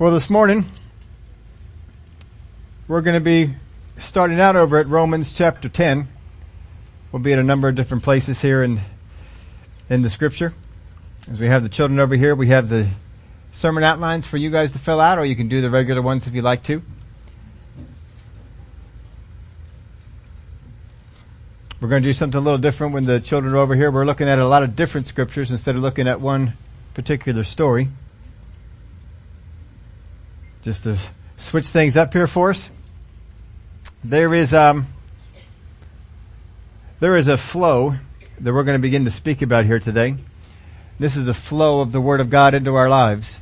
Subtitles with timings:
[0.00, 0.64] Well, this morning,
[2.86, 3.56] we're going to be
[3.98, 6.06] starting out over at Romans chapter 10.
[7.10, 8.80] We'll be at a number of different places here in,
[9.90, 10.54] in the scripture.
[11.28, 12.90] As we have the children over here, we have the
[13.50, 16.28] sermon outlines for you guys to fill out, or you can do the regular ones
[16.28, 16.80] if you like to.
[21.80, 23.90] We're going to do something a little different when the children are over here.
[23.90, 26.52] We're looking at a lot of different scriptures instead of looking at one
[26.94, 27.88] particular story
[30.68, 30.98] just to
[31.38, 32.68] switch things up here for us.
[34.04, 34.86] There is, um,
[37.00, 37.94] there is a flow
[38.38, 40.16] that we're going to begin to speak about here today.
[40.98, 43.36] This is a flow of the Word of God into our lives.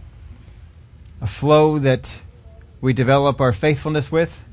[1.21, 2.09] A flow that
[2.81, 4.45] we develop our faithfulness with.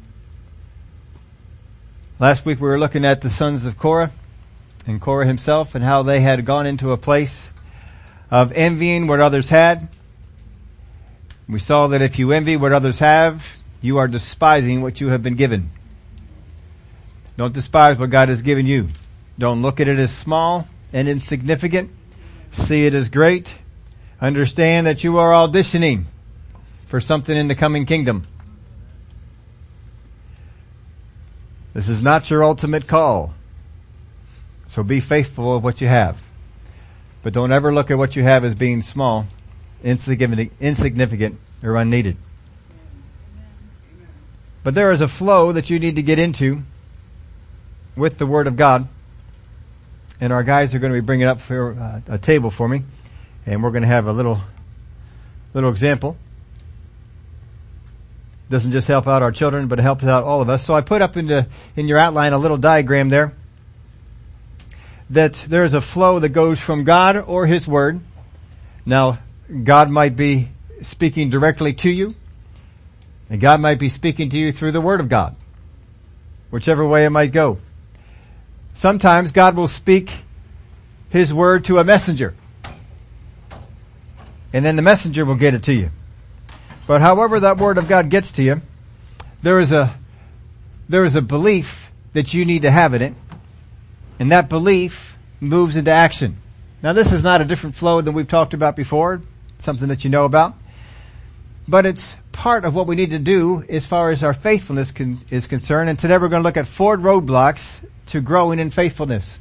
[2.18, 4.12] Last week we were looking at the sons of Korah
[4.88, 7.50] and Korah himself and how they had gone into a place
[8.32, 9.90] of envying what others had
[11.48, 15.22] we saw that if you envy what others have, you are despising what you have
[15.22, 15.72] been given.
[17.38, 18.88] Don't despise what God has given you.
[19.38, 21.92] Don't look at it as small and insignificant.
[22.52, 23.56] See it as great.
[24.22, 26.06] Understand that you are auditioning
[26.88, 28.26] for something in the coming kingdom.
[31.74, 33.34] This is not your ultimate call.
[34.68, 36.22] So be faithful of what you have.
[37.24, 39.28] But don't ever look at what you have as being small
[39.84, 42.18] insignificant, or unneeded.
[44.64, 46.64] But there is a flow that you need to get into
[47.96, 48.88] with the Word of God.
[50.22, 52.84] And our guys are going to be bringing up for uh, a table for me.
[53.46, 54.40] And we're going to have a little,
[55.54, 56.16] little example.
[58.50, 60.64] Doesn't just help out our children, but it helps out all of us.
[60.64, 63.34] So I put up in the, in your outline a little diagram there
[65.10, 68.00] that there is a flow that goes from God or His Word.
[68.86, 69.20] Now,
[69.64, 70.50] God might be
[70.82, 72.16] speaking directly to you,
[73.30, 75.36] and God might be speaking to you through the Word of God,
[76.50, 77.58] whichever way it might go.
[78.74, 80.12] Sometimes God will speak
[81.10, 82.34] His Word to a messenger,
[84.54, 85.90] and then the messenger will get it to you.
[86.88, 88.62] But however that Word of God gets to you,
[89.42, 89.98] there is a,
[90.88, 93.14] there is a belief that you need to have in it,
[94.20, 96.38] and that belief moves into action.
[96.82, 99.22] Now this is not a different flow than we've talked about before
[99.64, 100.54] something that you know about.
[101.68, 105.22] But it's part of what we need to do as far as our faithfulness con-
[105.32, 105.90] is concerned.
[105.90, 109.40] And today we're going to look at four roadblocks to growing in faithfulness.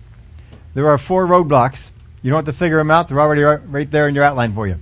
[0.75, 1.91] There are four roadblocks.
[2.23, 3.09] You don't have to figure them out.
[3.09, 4.77] They're already right there in your outline for you.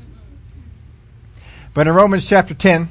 [1.73, 2.91] But in Romans chapter 10,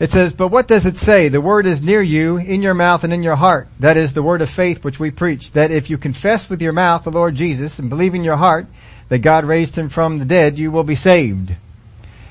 [0.00, 1.28] it says, but what does it say?
[1.28, 3.68] The word is near you, in your mouth and in your heart.
[3.78, 5.52] That is the word of faith which we preach.
[5.52, 8.66] That if you confess with your mouth the Lord Jesus and believe in your heart
[9.10, 11.54] that God raised him from the dead, you will be saved.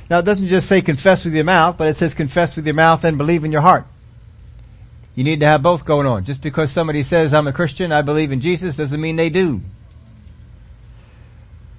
[0.10, 2.74] Now it doesn't just say confess with your mouth, but it says confess with your
[2.74, 3.86] mouth and believe in your heart.
[5.14, 6.24] You need to have both going on.
[6.24, 9.62] Just because somebody says, I'm a Christian, I believe in Jesus, doesn't mean they do.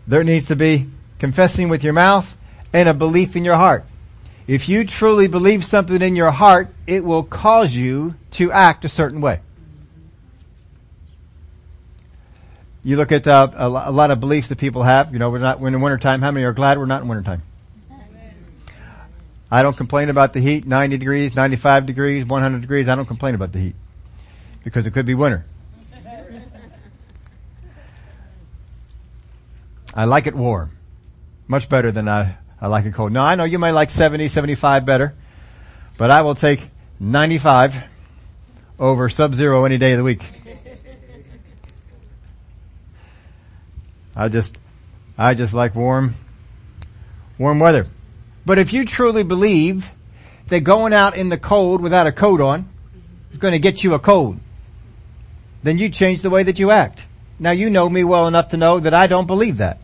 [0.06, 0.88] There needs to be
[1.18, 2.36] confessing with your mouth
[2.72, 3.86] and a belief in your heart.
[4.46, 8.88] If you truly believe something in your heart, it will cause you to act a
[8.88, 9.40] certain way.
[12.82, 15.12] You look at uh, a, lot of beliefs that people have.
[15.12, 16.22] You know, we're not we're in wintertime.
[16.22, 17.42] How many are glad we're not in wintertime?
[19.50, 20.64] I don't complain about the heat.
[20.64, 22.88] 90 degrees, 95 degrees, 100 degrees.
[22.88, 23.74] I don't complain about the heat
[24.64, 25.44] because it could be winter.
[29.92, 30.76] I like it warm.
[31.48, 33.12] Much better than I, I like it cold.
[33.12, 35.14] Now I know you may like 70, 75 better,
[35.98, 36.68] but I will take
[37.00, 37.82] 95
[38.78, 40.22] over sub-zero any day of the week.
[44.14, 44.58] I just,
[45.16, 46.14] I just like warm,
[47.38, 47.86] warm weather.
[48.44, 49.90] But if you truly believe
[50.48, 52.68] that going out in the cold without a coat on
[53.30, 54.40] is going to get you a cold,
[55.62, 57.04] then you change the way that you act.
[57.38, 59.78] Now you know me well enough to know that I don't believe that.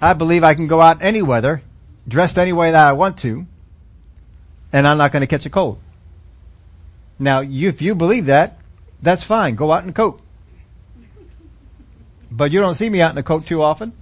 [0.00, 1.62] I believe I can go out any weather,
[2.06, 3.46] dressed any way that I want to,
[4.72, 5.78] and I'm not going to catch a cold.
[7.18, 8.58] Now, you, if you believe that,
[9.00, 9.54] that's fine.
[9.54, 10.20] Go out in a coat.
[12.32, 13.92] But you don't see me out in a coat too often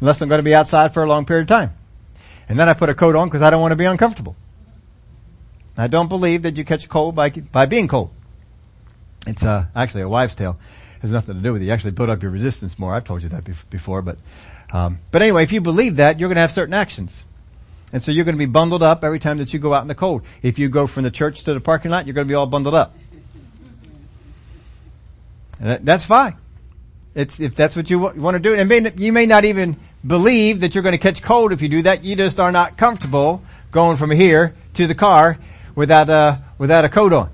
[0.00, 1.74] unless I'm going to be outside for a long period of time.
[2.48, 4.36] And then I put a coat on because I don't want to be uncomfortable.
[5.76, 8.10] I don't believe that you catch a cold by, by being cold.
[9.26, 10.58] It's, uh, actually a wives tale.
[10.96, 11.66] It has nothing to do with it.
[11.66, 12.94] You actually build up your resistance more.
[12.94, 14.18] I've told you that before, but,
[14.72, 17.24] um, but anyway, if you believe that, you're going to have certain actions.
[17.92, 19.88] And so you're going to be bundled up every time that you go out in
[19.88, 20.22] the cold.
[20.42, 22.46] If you go from the church to the parking lot, you're going to be all
[22.46, 22.94] bundled up.
[25.60, 26.36] That, that's fine.
[27.14, 29.76] It's, if that's what you want to do, and may, you may not even
[30.06, 32.04] believe that you're going to catch cold if you do that.
[32.04, 33.42] You just are not comfortable
[33.72, 35.38] going from here to the car
[35.74, 37.30] without a, without a coat on.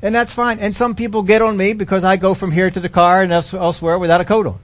[0.00, 0.58] And that's fine.
[0.58, 3.32] And some people get on me because I go from here to the car and
[3.32, 4.58] elsewhere without a coat on.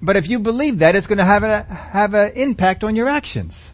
[0.00, 3.08] But if you believe that, it's going to have a, have an impact on your
[3.08, 3.72] actions.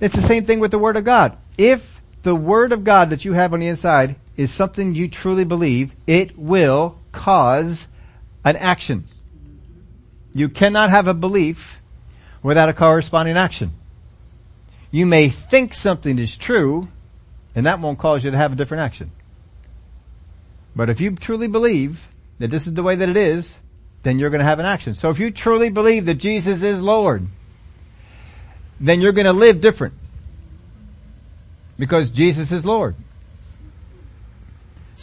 [0.00, 1.36] It's the same thing with the Word of God.
[1.58, 5.44] If the Word of God that you have on the inside is something you truly
[5.44, 7.86] believe, it will cause
[8.44, 9.04] an action.
[10.32, 11.80] You cannot have a belief
[12.42, 13.72] without a corresponding action.
[14.90, 16.88] You may think something is true,
[17.54, 19.10] and that won't cause you to have a different action.
[20.76, 22.08] But if you truly believe
[22.38, 23.56] that this is the way that it is,
[24.02, 24.94] then you're going to have an action.
[24.94, 27.26] So if you truly believe that Jesus is Lord,
[28.80, 29.94] then you're going to live different.
[31.78, 32.96] Because Jesus is Lord.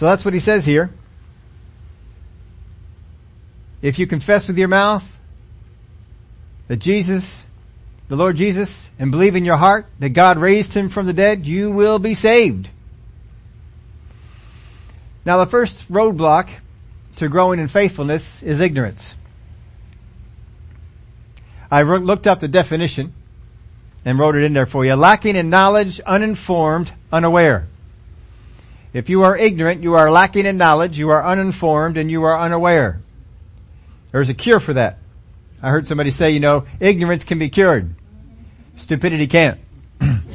[0.01, 0.89] So that's what he says here.
[3.83, 5.05] If you confess with your mouth
[6.67, 7.45] that Jesus,
[8.07, 11.45] the Lord Jesus, and believe in your heart that God raised him from the dead,
[11.45, 12.71] you will be saved.
[15.23, 16.49] Now the first roadblock
[17.17, 19.15] to growing in faithfulness is ignorance.
[21.69, 23.13] I looked up the definition
[24.03, 24.95] and wrote it in there for you.
[24.95, 27.67] Lacking in knowledge, uninformed, unaware.
[28.93, 32.37] If you are ignorant, you are lacking in knowledge, you are uninformed, and you are
[32.37, 33.01] unaware.
[34.11, 34.99] There's a cure for that.
[35.61, 37.95] I heard somebody say, you know, ignorance can be cured.
[38.75, 39.59] Stupidity can't.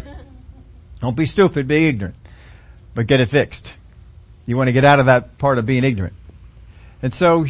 [1.00, 2.14] Don't be stupid, be ignorant.
[2.94, 3.74] But get it fixed.
[4.46, 6.14] You want to get out of that part of being ignorant.
[7.02, 7.46] And so,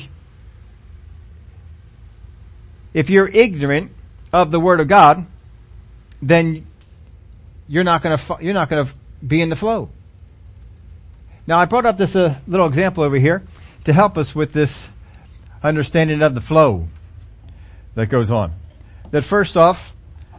[2.95, 3.93] if you're ignorant
[4.33, 5.27] of the Word of God,
[6.21, 6.67] then
[7.69, 8.89] you're not gonna, you're not gonna
[9.25, 9.91] be in the flow.
[11.49, 13.45] Now I brought up this uh, little example over here
[13.85, 14.89] to help us with this
[15.63, 16.89] understanding of the flow
[17.95, 18.53] that goes on.
[19.13, 19.93] That first off,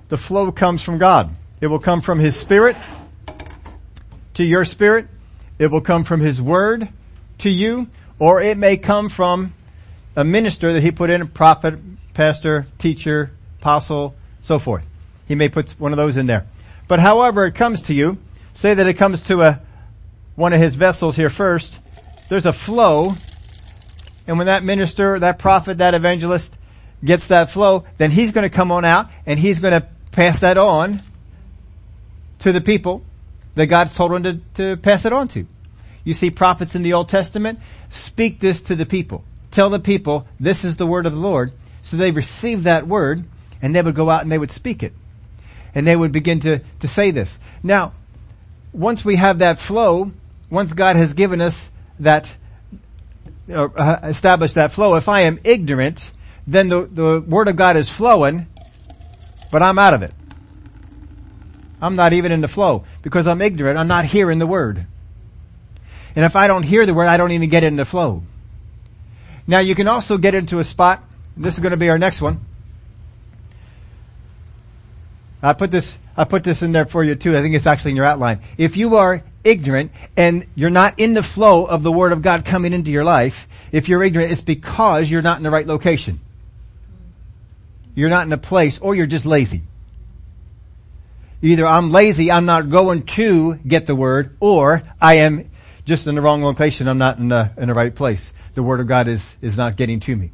[0.10, 1.34] the flow comes from God.
[1.62, 2.76] It will come from His Spirit
[4.34, 5.08] to your spirit.
[5.58, 6.90] It will come from His Word
[7.40, 7.88] to you,
[8.20, 9.54] or it may come from
[10.14, 11.80] a minister that He put in, a prophet,
[12.14, 14.84] pastor, teacher, apostle, so forth.
[15.26, 16.48] He may put one of those in there.
[16.90, 18.18] But however it comes to you,
[18.54, 19.62] say that it comes to a,
[20.38, 21.80] one of his vessels here first,
[22.30, 23.16] there's a flow,
[24.28, 26.54] and when that minister, that prophet, that evangelist
[27.04, 30.42] gets that flow, then he's going to come on out and he's going to pass
[30.42, 31.02] that on
[32.40, 33.04] to the people
[33.56, 34.34] that God's told him to,
[34.76, 35.48] to pass it on to.
[36.04, 39.24] You see prophets in the Old Testament speak this to the people.
[39.50, 41.52] Tell the people this is the word of the Lord.
[41.82, 43.26] So they receive that word
[43.60, 44.94] and they would go out and they would speak it.
[45.74, 47.40] And they would begin to, to say this.
[47.64, 47.94] Now,
[48.72, 50.12] once we have that flow,
[50.50, 52.34] once God has given us that,
[53.54, 56.12] uh, established that flow, if I am ignorant,
[56.46, 58.48] then the, the Word of God is flowing,
[59.52, 60.14] but I'm out of it.
[61.82, 63.78] I'm not even in the flow because I'm ignorant.
[63.78, 64.86] I'm not hearing the Word.
[66.16, 68.24] And if I don't hear the Word, I don't even get in the flow.
[69.46, 71.04] Now you can also get into a spot,
[71.36, 72.46] this is going to be our next one.
[75.42, 77.38] I put this, I put this in there for you too.
[77.38, 78.42] I think it's actually in your outline.
[78.58, 82.44] If you are ignorant and you're not in the flow of the Word of God
[82.44, 86.20] coming into your life, if you're ignorant, it's because you're not in the right location.
[87.94, 89.62] You're not in a place or you're just lazy.
[91.42, 95.50] Either I'm lazy, I'm not going to get the Word, or I am
[95.86, 98.34] just in the wrong location, I'm not in the, in the right place.
[98.56, 100.32] The Word of God is, is not getting to me.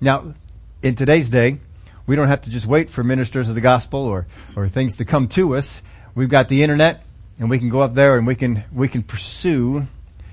[0.00, 0.34] Now,
[0.82, 1.60] in today's day,
[2.06, 5.04] we don't have to just wait for ministers of the gospel or, or things to
[5.04, 5.82] come to us.
[6.14, 7.04] We've got the internet
[7.38, 9.86] and we can go up there and we can, we can pursue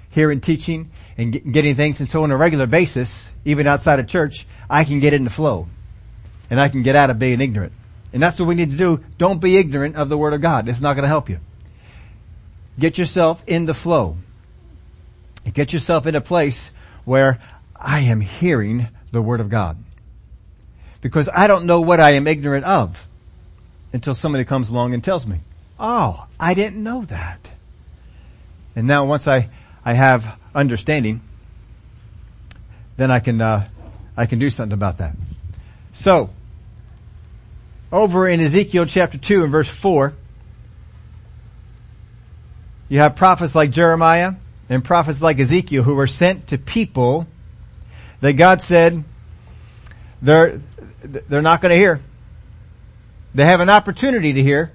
[0.09, 1.99] hearing teaching and get, getting things.
[1.99, 5.29] And so on a regular basis, even outside of church, I can get in the
[5.29, 5.67] flow
[6.49, 7.73] and I can get out of being ignorant.
[8.13, 9.03] And that's what we need to do.
[9.17, 10.69] Don't be ignorant of the word of God.
[10.69, 11.39] It's not going to help you.
[12.77, 14.17] Get yourself in the flow.
[15.51, 16.69] Get yourself in a place
[17.05, 17.39] where
[17.75, 19.77] I am hearing the word of God.
[21.03, 23.05] Because I don't know what I am ignorant of
[23.91, 25.39] until somebody comes along and tells me.
[25.77, 27.51] Oh, I didn't know that.
[28.73, 29.49] And now once I,
[29.83, 31.21] I have understanding,
[32.95, 33.65] then I can, uh,
[34.15, 35.15] I can do something about that.
[35.91, 36.29] So,
[37.91, 40.13] over in Ezekiel chapter 2 and verse 4,
[42.87, 44.35] you have prophets like Jeremiah
[44.69, 47.27] and prophets like Ezekiel who were sent to people
[48.21, 49.03] that God said
[50.21, 50.61] they're,
[51.03, 52.01] they're not going to hear.
[53.35, 54.71] They have an opportunity to hear,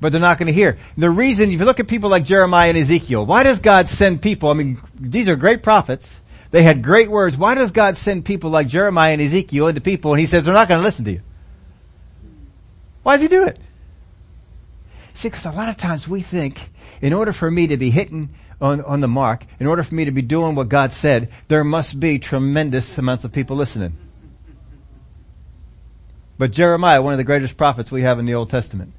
[0.00, 0.78] but they're not going to hear.
[0.96, 4.22] The reason, if you look at people like Jeremiah and Ezekiel, why does God send
[4.22, 4.50] people?
[4.50, 7.36] I mean, these are great prophets, They had great words.
[7.36, 10.54] Why does God send people like Jeremiah and Ezekiel into people and he says they're
[10.54, 11.20] not going to listen to you?
[13.02, 13.58] Why does he do it?
[15.14, 18.30] See, because a lot of times we think in order for me to be hitting
[18.60, 21.64] on, on the mark, in order for me to be doing what God said, there
[21.64, 23.96] must be tremendous amounts of people listening.
[26.38, 28.92] But Jeremiah, one of the greatest prophets we have in the Old Testament.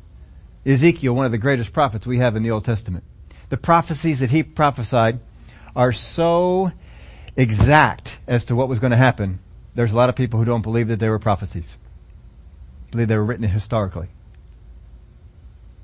[0.65, 3.03] Ezekiel, one of the greatest prophets we have in the Old Testament.
[3.49, 5.19] The prophecies that he prophesied
[5.75, 6.71] are so
[7.35, 9.39] exact as to what was going to happen.
[9.75, 11.77] There's a lot of people who don't believe that they were prophecies.
[12.91, 14.07] Believe they were written historically.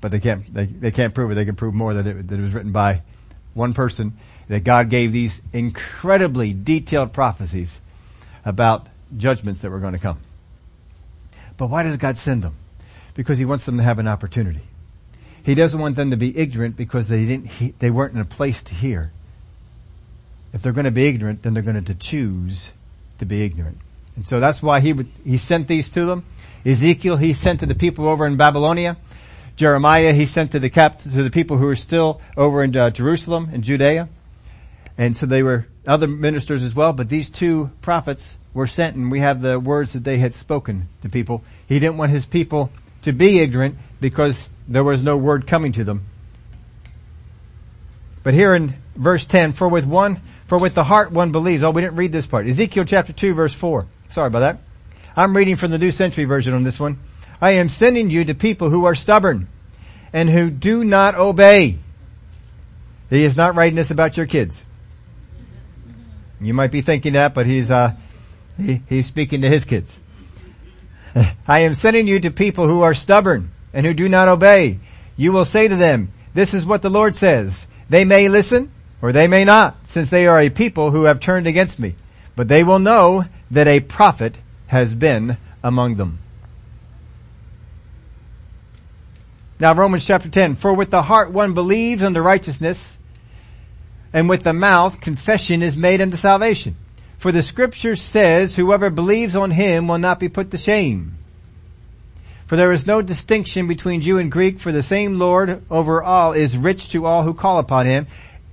[0.00, 1.36] But they can't, they, they can't prove it.
[1.36, 3.02] They can prove more that it, that it was written by
[3.54, 4.18] one person,
[4.48, 7.72] that God gave these incredibly detailed prophecies
[8.44, 10.18] about judgments that were going to come.
[11.56, 12.56] But why does God send them?
[13.14, 14.62] Because He wants them to have an opportunity.
[15.44, 18.24] He doesn't want them to be ignorant because they didn't, he, they weren't in a
[18.24, 19.12] place to hear.
[20.54, 22.70] If they're going to be ignorant, then they're going to choose
[23.18, 23.78] to be ignorant.
[24.16, 26.24] And so that's why he would, he sent these to them.
[26.64, 28.96] Ezekiel, he sent to the people over in Babylonia.
[29.56, 32.90] Jeremiah, he sent to the cap, to the people who were still over in uh,
[32.90, 34.08] Jerusalem and Judea.
[34.96, 39.10] And so they were other ministers as well, but these two prophets were sent and
[39.10, 41.44] we have the words that they had spoken to people.
[41.66, 42.70] He didn't want his people
[43.02, 46.06] to be ignorant because there was no word coming to them.
[48.22, 51.62] But here in verse 10, for with one, for with the heart one believes.
[51.62, 52.46] Oh, we didn't read this part.
[52.46, 53.86] Ezekiel chapter 2 verse 4.
[54.08, 54.58] Sorry about that.
[55.16, 56.98] I'm reading from the New Century Version on this one.
[57.40, 59.48] I am sending you to people who are stubborn
[60.12, 61.78] and who do not obey.
[63.10, 64.64] He is not writing this about your kids.
[66.40, 67.94] You might be thinking that, but he's, uh,
[68.56, 69.96] he, he's speaking to his kids.
[71.46, 74.80] I am sending you to people who are stubborn and who do not obey.
[75.16, 77.66] You will say to them, this is what the Lord says.
[77.88, 81.46] They may listen or they may not, since they are a people who have turned
[81.46, 81.94] against me.
[82.36, 84.36] But they will know that a prophet
[84.68, 86.18] has been among them.
[89.60, 92.98] Now Romans chapter 10, for with the heart one believes unto righteousness,
[94.12, 96.76] and with the mouth confession is made unto salvation.
[97.24, 101.16] For the scripture says, whoever believes on him will not be put to shame.
[102.44, 106.34] For there is no distinction between Jew and Greek, for the same Lord over all
[106.34, 108.08] is rich to all who call upon him.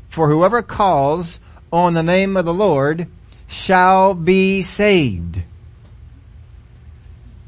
[0.07, 3.07] For whoever calls on the name of the Lord
[3.45, 5.43] shall be saved.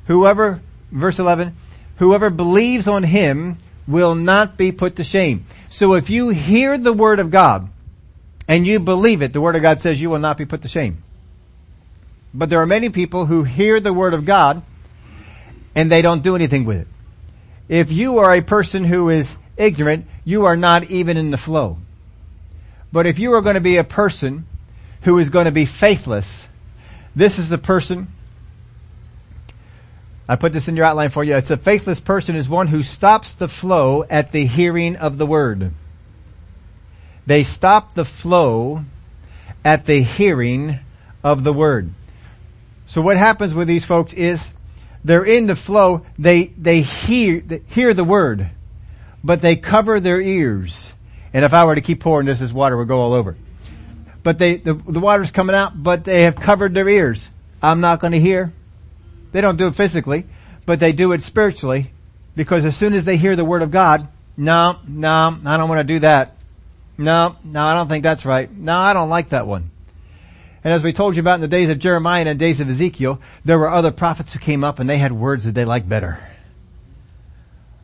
[0.07, 0.61] Whoever,
[0.91, 1.55] verse 11,
[1.99, 5.45] whoever believes on him will not be put to shame.
[5.69, 7.69] So if you hear the word of God
[8.45, 10.67] and you believe it, the word of God says you will not be put to
[10.67, 11.01] shame.
[12.33, 14.63] But there are many people who hear the word of God
[15.75, 16.87] and they don't do anything with it.
[17.69, 21.77] If you are a person who is ignorant, you are not even in the flow.
[22.91, 24.45] But if you are going to be a person
[25.01, 26.47] who is going to be faithless,
[27.15, 28.07] this is the person
[30.27, 31.35] I put this in your outline for you.
[31.35, 35.25] It's a faithless person is one who stops the flow at the hearing of the
[35.25, 35.73] word.
[37.25, 38.85] They stop the flow
[39.65, 40.79] at the hearing
[41.23, 41.93] of the word.
[42.85, 44.49] So what happens with these folks is
[45.03, 48.49] they're in the flow, they, they hear, they hear the word,
[49.23, 50.91] but they cover their ears.
[51.33, 53.35] And if I were to keep pouring this, this water would go all over.
[54.21, 57.27] But they, the, the water's coming out, but they have covered their ears.
[57.61, 58.53] I'm not going to hear.
[59.31, 60.25] They don't do it physically,
[60.65, 61.91] but they do it spiritually
[62.35, 65.79] because as soon as they hear the word of God, no, no, I don't want
[65.79, 66.35] to do that.
[66.97, 68.51] No, no, I don't think that's right.
[68.51, 69.71] No, I don't like that one.
[70.63, 72.69] And as we told you about in the days of Jeremiah and the days of
[72.69, 75.89] Ezekiel, there were other prophets who came up and they had words that they liked
[75.89, 76.25] better.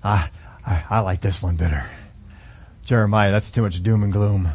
[0.04, 0.30] Ah,
[0.66, 1.86] I, I like this one better.
[2.86, 4.50] Jeremiah, that's too much doom and gloom.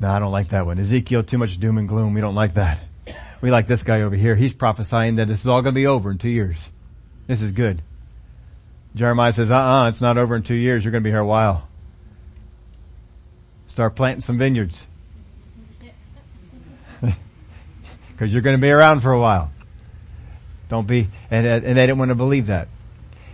[0.00, 0.78] No, I don't like that one.
[0.78, 2.12] Ezekiel, too much doom and gloom.
[2.12, 2.82] We don't like that.
[3.40, 4.36] We like this guy over here.
[4.36, 6.68] He's prophesying that this is all going to be over in two years.
[7.26, 7.82] This is good.
[8.94, 10.84] Jeremiah says, uh-uh, it's not over in two years.
[10.84, 11.68] You're going to be here a while.
[13.66, 14.86] Start planting some vineyards.
[18.18, 19.50] Cause you're going to be around for a while.
[20.68, 22.68] Don't be, and, and they didn't want to believe that.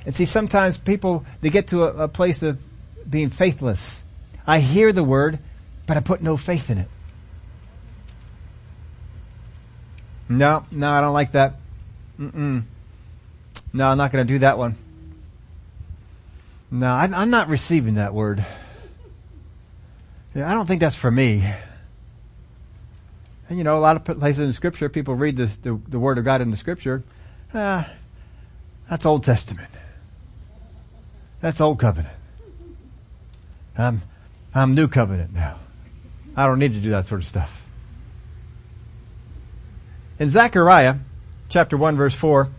[0.07, 2.59] And see, sometimes people, they get to a, a place of
[3.09, 4.01] being faithless.
[4.47, 5.39] I hear the word,
[5.87, 6.89] but I put no faith in it.
[10.29, 11.55] No, no, I don't like that.
[12.19, 12.63] Mm-mm.
[13.73, 14.77] No, I'm not going to do that one.
[16.71, 18.45] No, I, I'm not receiving that word.
[20.35, 21.53] Yeah, I don't think that's for me.
[23.51, 26.25] You know, a lot of places in scripture, people read this, the, the word of
[26.25, 27.03] God in the scripture.
[27.53, 27.91] Ah,
[28.89, 29.71] that's Old Testament.
[31.41, 32.15] That's Old Covenant.
[33.77, 34.03] I'm,
[34.55, 35.59] I'm New Covenant now.
[36.37, 37.63] I don't need to do that sort of stuff.
[40.21, 40.97] In Zechariah,
[41.49, 42.53] chapter 1 verse 4, I'm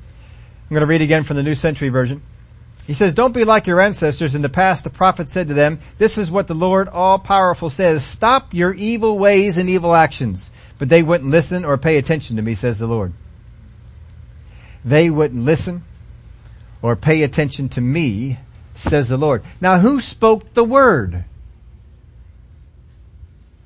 [0.70, 2.22] going to read again from the New Century Version.
[2.86, 4.36] He says, don't be like your ancestors.
[4.36, 8.04] In the past, the prophet said to them, this is what the Lord all-powerful says,
[8.04, 10.50] stop your evil ways and evil actions.
[10.82, 13.14] But they wouldn't listen or pay attention to me, says the Lord.
[14.84, 15.84] They wouldn't listen
[16.82, 18.40] or pay attention to me,
[18.74, 19.44] says the Lord.
[19.62, 21.24] Now who spoke the word?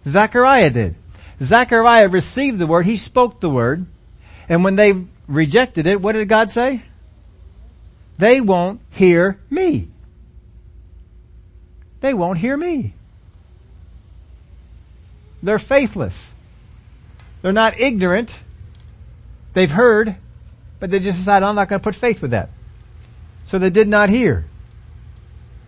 [0.05, 0.95] Zechariah did.
[1.41, 3.85] Zechariah received the word, he spoke the word,
[4.49, 6.83] and when they rejected it, what did God say?
[8.17, 9.87] They won't hear me.
[12.01, 12.93] They won't hear me.
[15.41, 16.33] They're faithless.
[17.45, 18.35] They're not ignorant.
[19.53, 20.15] They've heard,
[20.79, 22.49] but they just decided, I'm not going to put faith with that.
[23.43, 24.45] So they did not hear.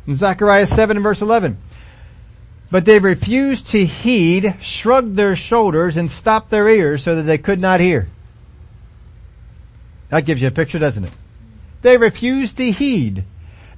[0.07, 1.55] In Zechariah 7 and verse 11.
[2.71, 7.37] But they refused to heed, shrugged their shoulders, and stopped their ears so that they
[7.37, 8.07] could not hear.
[10.09, 11.13] That gives you a picture, doesn't it?
[11.83, 13.23] They refused to heed.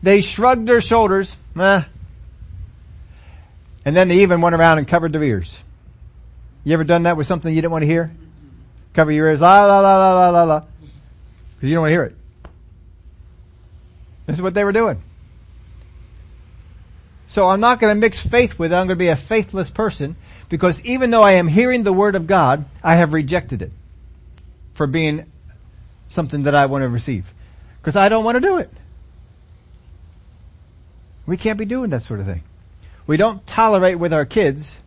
[0.01, 1.83] They shrugged their shoulders, eh.
[3.83, 5.57] And then they even went around and covered their ears.
[6.63, 8.11] You ever done that with something you didn't want to hear?
[8.93, 10.63] Cover your ears, ah, la la la la la la la.
[11.55, 12.15] Because you don't want to hear it.
[14.25, 15.01] This is what they were doing.
[17.27, 18.75] So I'm not going to mix faith with it.
[18.75, 20.15] I'm going to be a faithless person
[20.49, 23.71] because even though I am hearing the word of God, I have rejected it
[24.73, 25.31] for being
[26.09, 27.31] something that I want to receive
[27.79, 28.71] because I don't want to do it.
[31.27, 32.43] We can't be doing that sort of thing.
[33.05, 34.77] We don't tolerate with our kids,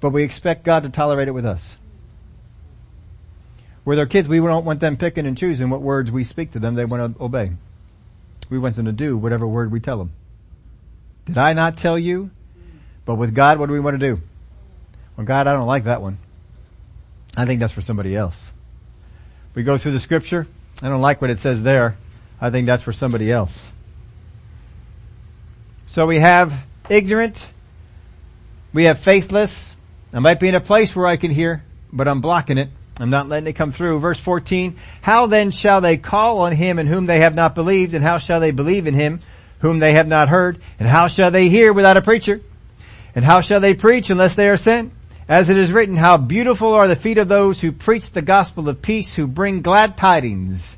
[0.00, 1.76] but we expect God to tolerate it with us.
[3.84, 6.58] With our kids, we don't want them picking and choosing what words we speak to
[6.58, 7.52] them they want to obey.
[8.48, 10.12] We want them to do whatever word we tell them.
[11.24, 12.30] Did I not tell you?
[13.04, 14.20] But with God, what do we want to do?
[15.16, 16.18] Well, God, I don't like that one.
[17.36, 18.50] I think that's for somebody else.
[19.54, 20.46] We go through the scripture.
[20.82, 21.96] I don't like what it says there.
[22.40, 23.70] I think that's for somebody else.
[25.86, 26.54] So we have
[26.88, 27.48] ignorant.
[28.72, 29.74] We have faithless.
[30.12, 32.68] I might be in a place where I can hear, but I'm blocking it.
[32.98, 34.00] I'm not letting it come through.
[34.00, 37.94] Verse 14, how then shall they call on him in whom they have not believed
[37.94, 39.20] and how shall they believe in him
[39.60, 40.60] whom they have not heard?
[40.78, 42.40] And how shall they hear without a preacher?
[43.14, 44.92] And how shall they preach unless they are sent?
[45.28, 48.68] As it is written, how beautiful are the feet of those who preach the gospel
[48.68, 50.76] of peace, who bring glad tidings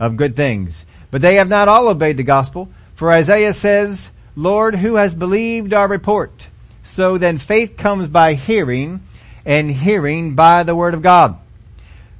[0.00, 0.84] of good things.
[1.12, 2.68] But they have not all obeyed the gospel.
[2.96, 6.48] For Isaiah says, Lord, who has believed our report?
[6.84, 9.00] So then faith comes by hearing,
[9.44, 11.38] and hearing by the word of God.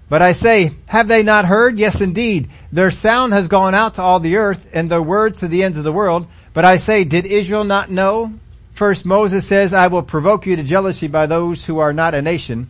[0.09, 1.79] But I say, have they not heard?
[1.79, 2.51] Yes indeed.
[2.71, 5.79] Their sound has gone out to all the earth and their words to the ends
[5.79, 6.27] of the world.
[6.53, 8.35] But I say, did Israel not know?
[8.75, 12.23] First Moses says, I will provoke you to jealousy by those who are not a
[12.23, 12.69] nation,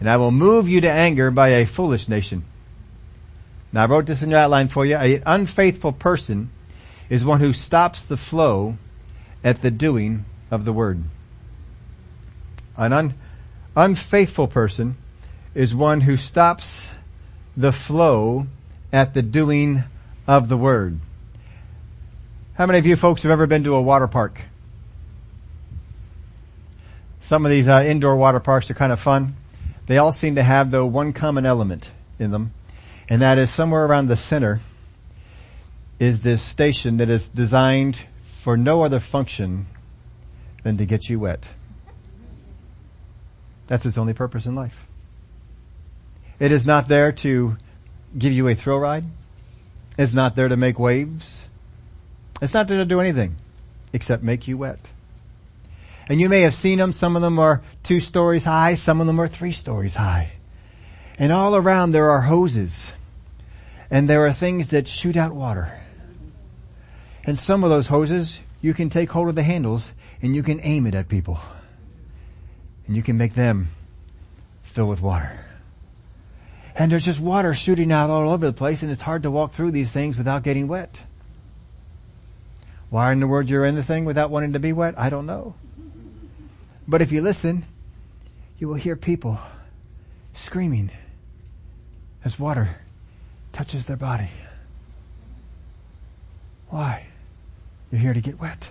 [0.00, 2.44] and I will move you to anger by a foolish nation.
[3.72, 4.96] Now I wrote this in your outline for you.
[4.96, 6.50] An unfaithful person
[7.10, 8.76] is one who stops the flow
[9.42, 11.02] at the doing of the word.
[12.76, 13.14] An un,
[13.76, 14.96] unfaithful person
[15.54, 16.90] is one who stops
[17.56, 18.46] the flow
[18.92, 19.84] at the doing
[20.26, 21.00] of the word.
[22.54, 24.40] How many of you folks have ever been to a water park?
[27.20, 29.36] Some of these uh, indoor water parks are kind of fun.
[29.86, 32.52] They all seem to have though one common element in them,
[33.08, 34.60] and that is somewhere around the center
[35.98, 39.66] is this station that is designed for no other function
[40.62, 41.48] than to get you wet.
[43.66, 44.86] That's its only purpose in life.
[46.38, 47.56] It is not there to
[48.16, 49.04] give you a thrill ride.
[49.96, 51.46] It's not there to make waves.
[52.42, 53.36] It's not there to do anything
[53.92, 54.80] except make you wet.
[56.08, 56.92] And you may have seen them.
[56.92, 58.74] Some of them are two stories high.
[58.74, 60.32] Some of them are three stories high.
[61.18, 62.92] And all around there are hoses.
[63.90, 65.80] And there are things that shoot out water.
[67.24, 70.60] And some of those hoses, you can take hold of the handles and you can
[70.62, 71.40] aim it at people.
[72.86, 73.68] And you can make them
[74.62, 75.44] fill with water
[76.74, 79.52] and there's just water shooting out all over the place and it's hard to walk
[79.52, 81.02] through these things without getting wet.
[82.90, 84.94] Why in the world you're in the thing without wanting to be wet?
[84.96, 85.54] I don't know.
[86.86, 87.64] But if you listen,
[88.58, 89.38] you will hear people
[90.32, 90.90] screaming
[92.24, 92.76] as water
[93.52, 94.30] touches their body.
[96.68, 97.06] Why?
[97.90, 98.70] You're here to get wet.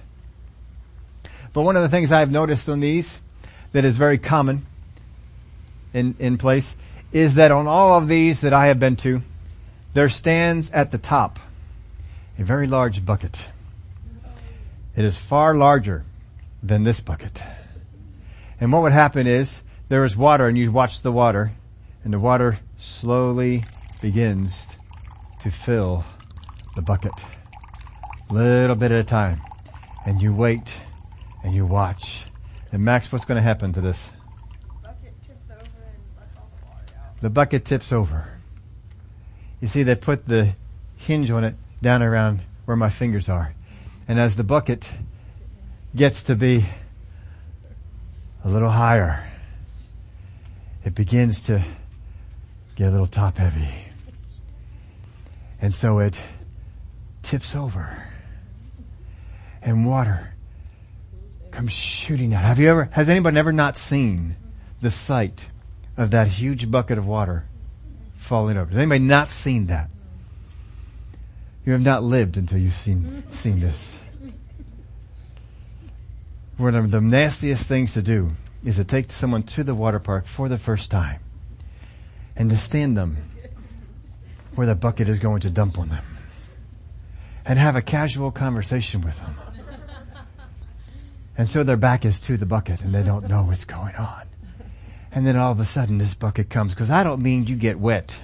[1.53, 3.17] But one of the things I've noticed on these
[3.73, 4.65] that is very common
[5.93, 6.75] in, in place
[7.11, 9.21] is that on all of these that I have been to,
[9.93, 11.39] there stands at the top
[12.39, 13.47] a very large bucket.
[14.95, 16.03] It is far larger
[16.63, 17.41] than this bucket.
[18.59, 21.51] And what would happen is there is water and you watch the water
[22.03, 23.63] And the water slowly
[24.01, 24.67] begins
[25.39, 26.03] to fill
[26.75, 27.13] the bucket.
[28.29, 29.39] Little bit at a time.
[30.05, 30.73] And you wait
[31.43, 32.23] and you watch.
[32.73, 34.03] And Max, what's going to happen to this?
[34.81, 36.49] Bucket tips over and lets all
[36.87, 37.21] the.
[37.21, 38.27] The bucket tips over.
[39.61, 40.55] You see, they put the
[40.97, 43.53] hinge on it down around where my fingers are.
[44.07, 44.89] And as the bucket
[45.95, 46.65] gets to be
[48.43, 49.23] a little higher,
[50.83, 51.63] it begins to
[52.75, 53.69] get a little top heavy.
[55.61, 56.19] And so it
[57.21, 58.07] tips over
[59.61, 60.32] and water
[61.53, 62.43] comes shooting out.
[62.43, 64.35] Have you ever, has anybody ever not seen
[64.81, 65.45] the sight
[65.95, 67.45] of that huge bucket of water
[68.17, 68.69] falling over?
[68.69, 69.89] Has anybody not seen that?
[71.65, 73.97] You have not lived until you've seen, seen this.
[76.57, 78.31] One of the nastiest things to do
[78.65, 81.19] is to take someone to the water park for the first time
[82.35, 83.17] and to stand them
[84.55, 86.05] where the bucket is going to dump on them
[87.45, 89.35] and have a casual conversation with them.
[91.37, 94.23] And so their back is to the bucket and they don't know what's going on.
[95.11, 97.79] And then all of a sudden this bucket comes because I don't mean you get
[97.79, 98.15] wet.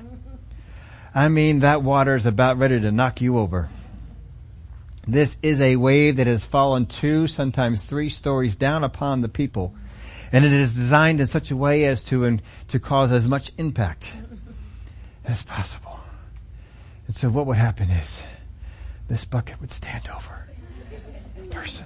[1.13, 3.69] I mean that water is about ready to knock you over.
[5.07, 9.73] This is a wave that has fallen two, sometimes three stories down upon the people.
[10.31, 14.11] And it is designed in such a way as to, to cause as much impact
[15.25, 15.99] as possible.
[17.07, 18.21] And so what would happen is
[19.07, 20.39] this bucket would stand over
[21.49, 21.85] person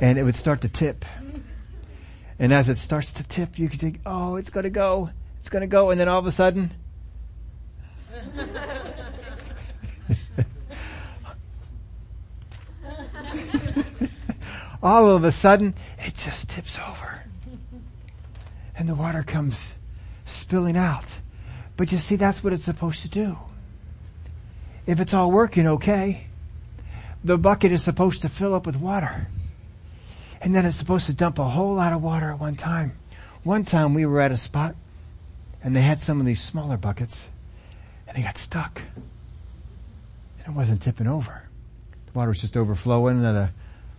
[0.00, 1.04] and it would start to tip.
[2.38, 5.66] And as it starts to tip, you could think, oh, it's gonna go, it's gonna
[5.66, 6.74] go, and then all of a sudden,
[14.82, 17.24] all of a sudden, it just tips over.
[18.76, 19.74] And the water comes
[20.24, 21.04] spilling out.
[21.76, 23.38] But you see, that's what it's supposed to do.
[24.86, 26.26] If it's all working okay,
[27.24, 29.28] the bucket is supposed to fill up with water.
[30.40, 32.96] And then it's supposed to dump a whole lot of water at one time.
[33.44, 34.74] One time we were at a spot
[35.62, 37.24] and they had some of these smaller buckets
[38.08, 38.82] and they got stuck.
[40.38, 41.44] And it wasn't tipping over.
[42.06, 43.52] The water was just overflowing at a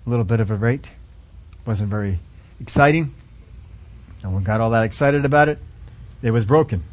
[0.06, 0.88] little bit of a rate.
[1.54, 2.20] It Wasn't very
[2.60, 3.14] exciting.
[4.22, 5.60] No one got all that excited about it.
[6.22, 6.84] It was broken.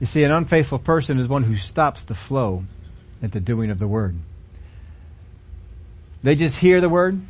[0.00, 2.64] You see, an unfaithful person is one who stops the flow
[3.22, 4.16] at the doing of the word.
[6.22, 7.20] They just hear the word.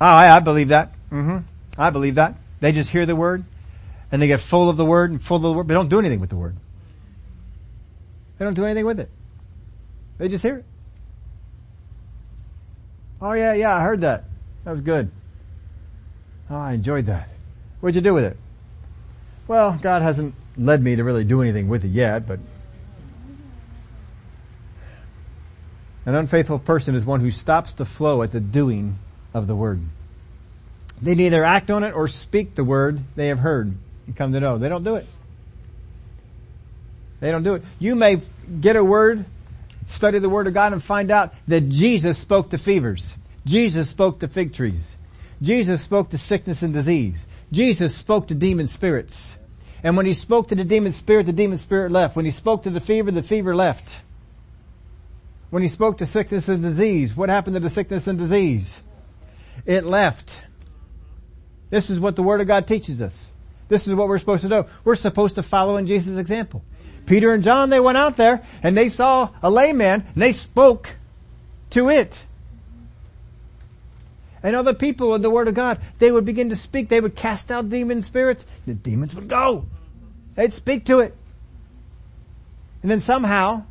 [0.00, 0.92] Oh, I, I believe that.
[1.10, 1.38] Mm-hmm.
[1.78, 2.34] I believe that.
[2.60, 3.44] They just hear the word
[4.10, 5.68] and they get full of the word and full of the word.
[5.68, 6.56] They don't do anything with the word.
[8.38, 9.10] They don't do anything with it.
[10.18, 10.64] They just hear it.
[13.20, 14.24] Oh yeah, yeah, I heard that.
[14.64, 15.10] That was good.
[16.50, 17.28] Oh, I enjoyed that.
[17.80, 18.36] What'd you do with it?
[19.48, 22.40] Well, God hasn't led me to really do anything with it yet, but
[26.06, 28.96] An unfaithful person is one who stops the flow at the doing
[29.34, 29.82] of the word.
[31.02, 33.74] They neither act on it or speak the word they have heard
[34.06, 34.56] and come to know.
[34.56, 35.06] They don't do it.
[37.18, 37.64] They don't do it.
[37.80, 38.20] You may
[38.60, 39.24] get a word,
[39.88, 43.12] study the word of God and find out that Jesus spoke to fevers.
[43.44, 44.94] Jesus spoke to fig trees.
[45.42, 47.26] Jesus spoke to sickness and disease.
[47.50, 49.34] Jesus spoke to demon spirits.
[49.82, 52.14] And when he spoke to the demon spirit, the demon spirit left.
[52.14, 54.02] When he spoke to the fever, the fever left
[55.50, 57.16] when he spoke to sickness and disease.
[57.16, 58.80] What happened to the sickness and disease?
[59.64, 60.42] It left.
[61.70, 63.30] This is what the Word of God teaches us.
[63.68, 64.64] This is what we're supposed to do.
[64.84, 66.62] We're supposed to follow in Jesus' example.
[67.06, 70.90] Peter and John, they went out there and they saw a layman and they spoke
[71.70, 72.24] to it.
[74.42, 76.88] And other people in the Word of God, they would begin to speak.
[76.88, 78.46] They would cast out demon spirits.
[78.66, 79.66] The demons would go.
[80.36, 81.16] They'd speak to it.
[82.82, 83.64] And then somehow,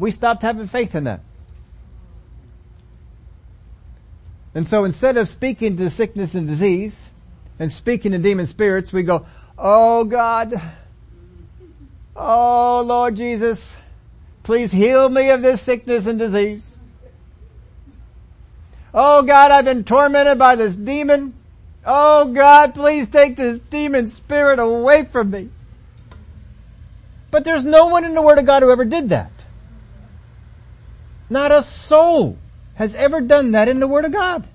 [0.00, 1.20] we stopped having faith in that.
[4.54, 7.10] And so instead of speaking to sickness and disease
[7.58, 9.26] and speaking to demon spirits, we go,
[9.58, 10.60] Oh God,
[12.16, 13.76] oh Lord Jesus,
[14.42, 16.78] please heal me of this sickness and disease.
[18.92, 21.34] Oh God, I've been tormented by this demon.
[21.84, 25.50] Oh God, please take this demon spirit away from me.
[27.30, 29.30] But there's no one in the Word of God who ever did that.
[31.30, 32.36] Not a soul
[32.74, 34.46] has ever done that in the Word of God.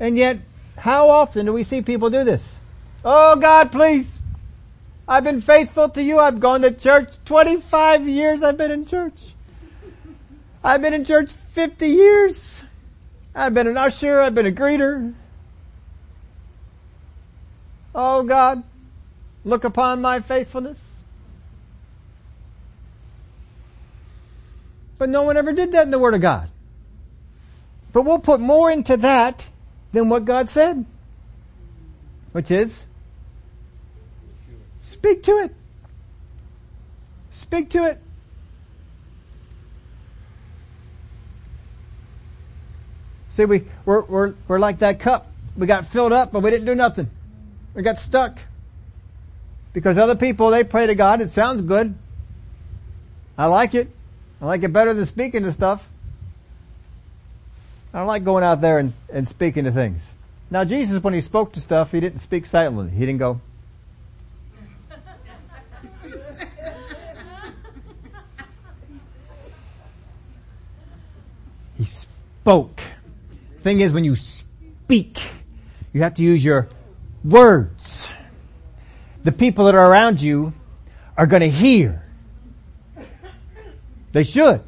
[0.00, 0.38] And yet,
[0.76, 2.56] how often do we see people do this?
[3.04, 4.18] Oh God, please.
[5.06, 6.18] I've been faithful to you.
[6.18, 9.34] I've gone to church 25 years I've been in church.
[10.62, 12.62] I've been in church 50 years.
[13.34, 14.20] I've been an usher.
[14.20, 15.14] I've been a greeter.
[17.94, 18.62] Oh God,
[19.44, 20.87] look upon my faithfulness.
[24.98, 26.50] But no one ever did that in the Word of God.
[27.92, 29.48] But we'll put more into that
[29.92, 30.84] than what God said.
[32.32, 32.84] Which is,
[34.82, 35.54] speak to it.
[37.30, 38.00] Speak to it.
[43.28, 45.30] See, we, we're, we're, we're like that cup.
[45.56, 47.08] We got filled up, but we didn't do nothing.
[47.72, 48.38] We got stuck.
[49.72, 51.20] Because other people, they pray to God.
[51.20, 51.94] It sounds good.
[53.36, 53.88] I like it.
[54.40, 55.86] I like it better than speaking to stuff.
[57.92, 60.06] I don't like going out there and, and speaking to things.
[60.50, 62.90] Now Jesus, when he spoke to stuff, he didn't speak silently.
[62.90, 63.40] He didn't go,
[71.78, 72.80] He spoke.
[73.62, 75.20] Thing is, when you speak,
[75.92, 76.68] you have to use your
[77.24, 78.08] words.
[79.22, 80.52] The people that are around you
[81.16, 82.04] are going to hear.
[84.12, 84.62] They should.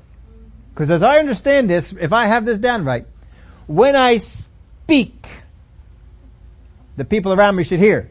[0.75, 3.07] Because as I understand this, if I have this down right,
[3.67, 5.27] when I speak,
[6.97, 8.11] the people around me should hear.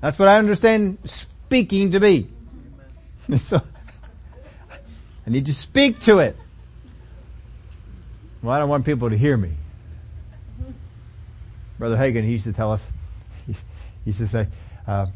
[0.00, 2.28] That's what I understand speaking to be.
[3.38, 3.62] so,
[5.26, 6.36] I need to speak to it.
[8.42, 9.52] Well, I don't want people to hear me.
[11.78, 12.84] Brother Hagin, he used to tell us,
[13.46, 13.54] he,
[14.04, 14.48] used to say,
[14.86, 15.06] uh,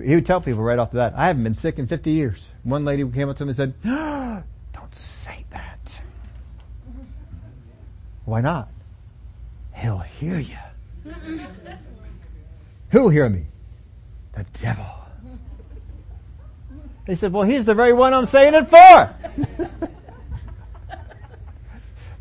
[0.00, 2.48] he would tell people right off the bat, I haven't been sick in 50 years.
[2.62, 6.00] One lady came up to him and said, oh, don't say that.
[8.24, 8.68] Why not?
[9.74, 10.56] He'll hear you.
[12.90, 13.46] Who'll hear me?
[14.34, 14.86] The devil.
[17.06, 19.14] They said, well, he's the very one I'm saying it for.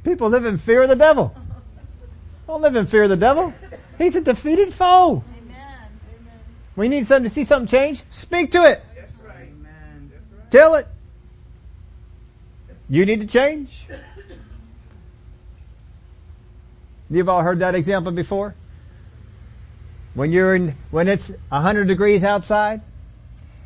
[0.03, 1.35] People live in fear of the devil.
[2.47, 3.53] Don't live in fear of the devil.
[3.97, 5.23] He's a defeated foe.
[6.81, 6.89] Amen.
[6.91, 8.03] We need something to see something change.
[8.09, 8.83] Speak to it.
[8.95, 9.47] That's right.
[9.47, 10.11] Amen.
[10.11, 10.51] That's right.
[10.51, 10.87] Tell it.
[12.89, 13.87] You need to change.
[17.09, 18.55] You've all heard that example before?
[20.13, 22.81] When you're in, when it's 100 degrees outside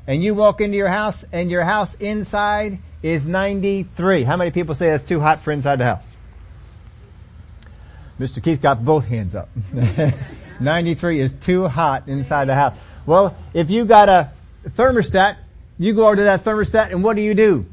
[0.07, 4.23] and you walk into your house and your house inside is 93.
[4.23, 6.05] How many people say that's too hot for inside the house?
[8.19, 8.43] Mr.
[8.43, 9.49] Keith got both hands up.
[10.59, 12.77] 93 is too hot inside the house.
[13.05, 14.31] Well, if you got a
[14.69, 15.37] thermostat,
[15.77, 17.65] you go over to that thermostat and what do you do?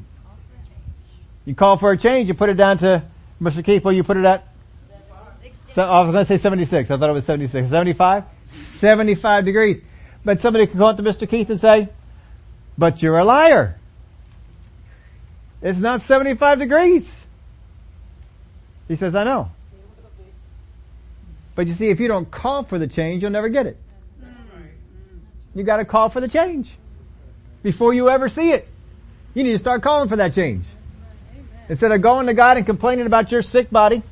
[1.45, 3.03] You call for a change, you put it down to,
[3.41, 3.63] Mr.
[3.63, 4.47] Keith, well you put it at?
[5.69, 6.91] So, I was going to say 76.
[6.91, 7.67] I thought it was 76.
[7.67, 8.25] 75?
[8.47, 9.81] 75 degrees.
[10.23, 11.27] But somebody can go up to Mr.
[11.27, 11.89] Keith and say,
[12.77, 13.79] but you're a liar.
[15.61, 17.23] It's not 75 degrees.
[18.87, 19.51] He says, I know.
[21.55, 23.77] But you see, if you don't call for the change, you'll never get it.
[25.55, 26.77] You gotta call for the change.
[27.61, 28.67] Before you ever see it.
[29.33, 30.65] You need to start calling for that change.
[31.69, 34.03] Instead of going to God and complaining about your sick body,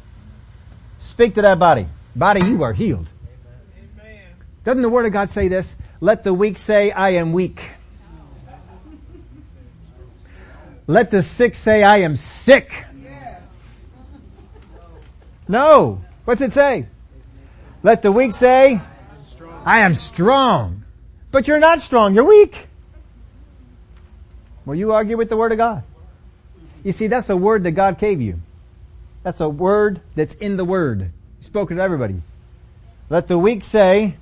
[0.99, 1.87] speak to that body.
[2.15, 3.07] Body, you are healed.
[4.63, 5.75] Doesn't the Word of God say this?
[5.99, 7.61] Let the weak say, I am weak.
[10.87, 12.85] Let the sick say, I am sick.
[15.47, 16.01] No.
[16.25, 16.87] What's it say?
[17.83, 18.79] Let the weak say,
[19.65, 20.83] I am strong.
[21.31, 22.67] But you're not strong, you're weak.
[24.65, 25.83] Well, you argue with the Word of God.
[26.83, 28.39] You see, that's a word that God gave you.
[29.23, 31.11] That's a word that's in the Word.
[31.39, 32.21] spoken to everybody.
[33.09, 34.15] Let the weak say,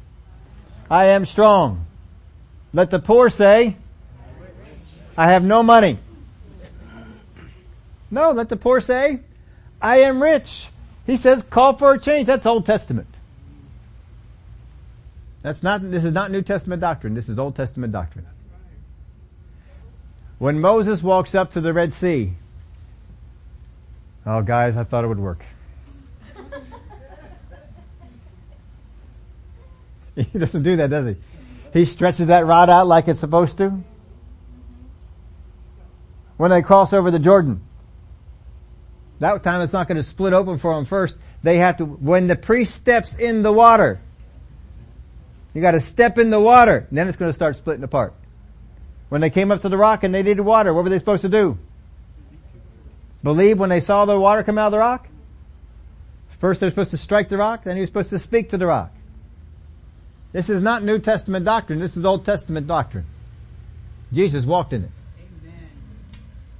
[0.89, 1.86] I am strong.
[2.74, 3.78] Let the poor say,
[5.17, 5.98] I have no money.
[8.12, 9.19] No, let the poor say,
[9.82, 10.67] I am rich.
[11.06, 12.28] He says, call for a change.
[12.28, 13.08] That's Old Testament.
[15.41, 17.13] That's not, this is not New Testament doctrine.
[17.13, 18.25] This is Old Testament doctrine.
[20.38, 22.34] When Moses walks up to the Red Sea,
[24.25, 25.43] oh guys, I thought it would work.
[30.15, 31.17] he doesn't do that, does he?
[31.73, 33.82] He stretches that rod out like it's supposed to.
[36.38, 37.62] When they cross over the Jordan,
[39.19, 41.17] that time it's not going to split open for them first.
[41.43, 43.99] They have to, when the priest steps in the water,
[45.53, 48.13] you gotta step in the water, and then it's gonna start splitting apart.
[49.09, 51.23] When they came up to the rock and they needed water, what were they supposed
[51.23, 51.57] to do?
[53.23, 55.07] Believe when they saw the water come out of the rock?
[56.39, 58.91] First they're supposed to strike the rock, then you're supposed to speak to the rock.
[60.31, 63.05] This is not New Testament doctrine, this is Old Testament doctrine.
[64.13, 64.91] Jesus walked in it.
[65.17, 65.69] Amen.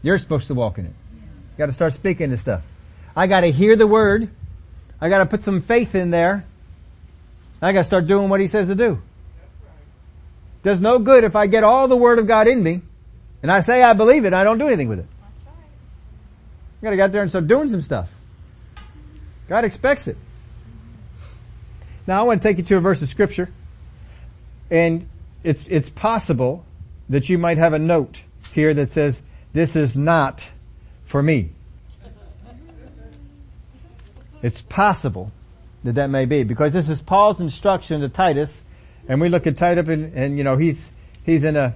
[0.02, 0.94] You're supposed to walk in it.
[1.14, 2.64] You gotta start speaking this stuff.
[3.16, 4.30] I gotta hear the word.
[5.00, 6.46] I gotta put some faith in there
[7.62, 9.02] I gotta start doing what he says to do.
[10.64, 12.82] Does no good if I get all the word of God in me
[13.42, 15.06] and I say I believe it and I don't do anything with it.
[15.48, 18.10] I gotta get out there and start doing some stuff.
[19.48, 20.18] God expects it.
[22.08, 23.50] Now I want to take you to a verse of scripture
[24.72, 25.10] and
[25.44, 26.66] it's, it's possible
[27.10, 28.22] that you might have a note
[28.54, 29.22] here that says,
[29.54, 30.48] this is not
[31.04, 31.52] for me.
[34.42, 35.32] It's possible
[35.84, 38.64] that that may be because this is Paul's instruction to Titus
[39.08, 40.92] and we look at Titus and, and you know, he's,
[41.24, 41.76] he's in a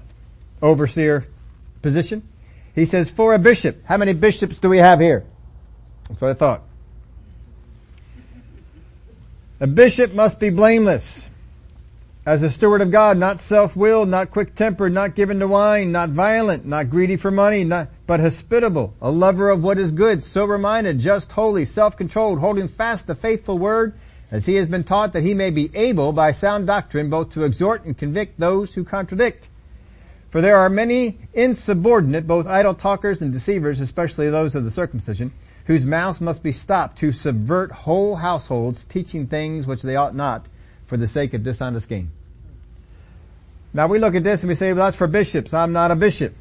[0.62, 1.28] overseer
[1.82, 2.28] position.
[2.76, 3.84] He says, for a bishop.
[3.86, 5.26] How many bishops do we have here?
[6.08, 6.64] That's what I thought.
[9.60, 11.24] A bishop must be blameless.
[12.26, 16.66] As a steward of God, not self-willed, not quick-tempered, not given to wine, not violent,
[16.66, 21.32] not greedy for money, not, but hospitable, a lover of what is good, sober-minded, just,
[21.32, 23.94] holy, self-controlled, holding fast the faithful word,
[24.30, 27.44] as he has been taught that he may be able by sound doctrine both to
[27.44, 29.48] exhort and convict those who contradict.
[30.32, 35.32] For there are many insubordinate, both idle talkers and deceivers, especially those of the circumcision,
[35.66, 40.48] whose mouths must be stopped to subvert whole households, teaching things which they ought not,
[40.88, 42.12] for the sake of dishonest gain.
[43.74, 45.54] Now we look at this and we say, well that's for bishops.
[45.54, 46.34] I'm not a bishop.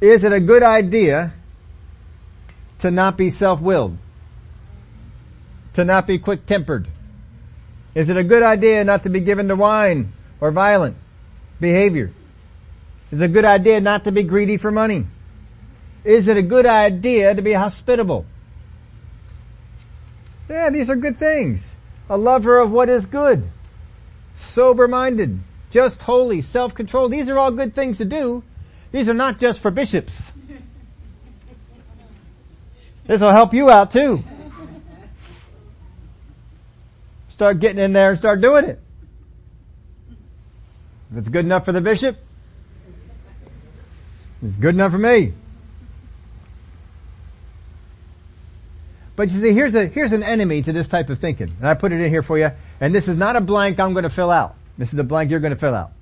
[0.00, 1.34] Is it a good idea
[2.78, 3.98] to not be self-willed?
[5.74, 6.88] To not be quick-tempered?
[7.94, 10.96] Is it a good idea not to be given to wine or violent
[11.60, 12.12] behavior?
[13.10, 15.06] Is it a good idea not to be greedy for money?
[16.04, 18.24] Is it a good idea to be hospitable?
[20.48, 21.74] Yeah, these are good things.
[22.08, 23.48] A lover of what is good.
[24.34, 25.40] Sober-minded.
[25.70, 26.40] Just holy.
[26.40, 27.12] Self-controlled.
[27.12, 28.42] These are all good things to do.
[28.92, 30.22] These are not just for bishops.
[33.06, 34.22] This will help you out too.
[37.30, 38.80] Start getting in there and start doing it.
[41.10, 42.18] If it's good enough for the bishop,
[44.42, 45.32] it's good enough for me.
[49.16, 51.50] But you see, here's a, here's an enemy to this type of thinking.
[51.58, 52.52] And I put it in here for you.
[52.80, 54.54] And this is not a blank I'm going to fill out.
[54.78, 55.92] This is a blank you're going to fill out.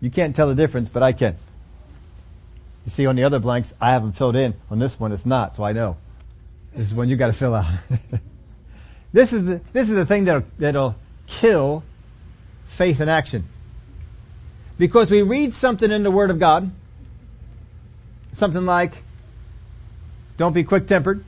[0.00, 1.36] You can't tell the difference, but I can.
[2.84, 4.54] You see on the other blanks, I haven't filled in.
[4.70, 5.96] On this one, it's not, so I know.
[6.74, 7.66] This is one you gotta fill out.
[9.12, 11.82] this is the, this is the thing that'll, that'll kill
[12.66, 13.48] faith in action.
[14.78, 16.70] Because we read something in the Word of God,
[18.32, 19.02] something like,
[20.36, 21.22] don't be quick-tempered,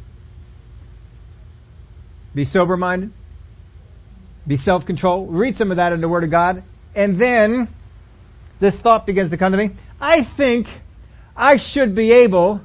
[2.34, 3.12] be sober-minded,
[4.46, 5.32] be self-controlled.
[5.32, 6.62] Read some of that in the Word of God,
[6.94, 7.68] and then
[8.58, 9.70] this thought begins to come to me.
[10.00, 10.68] I think
[11.36, 12.60] I should be able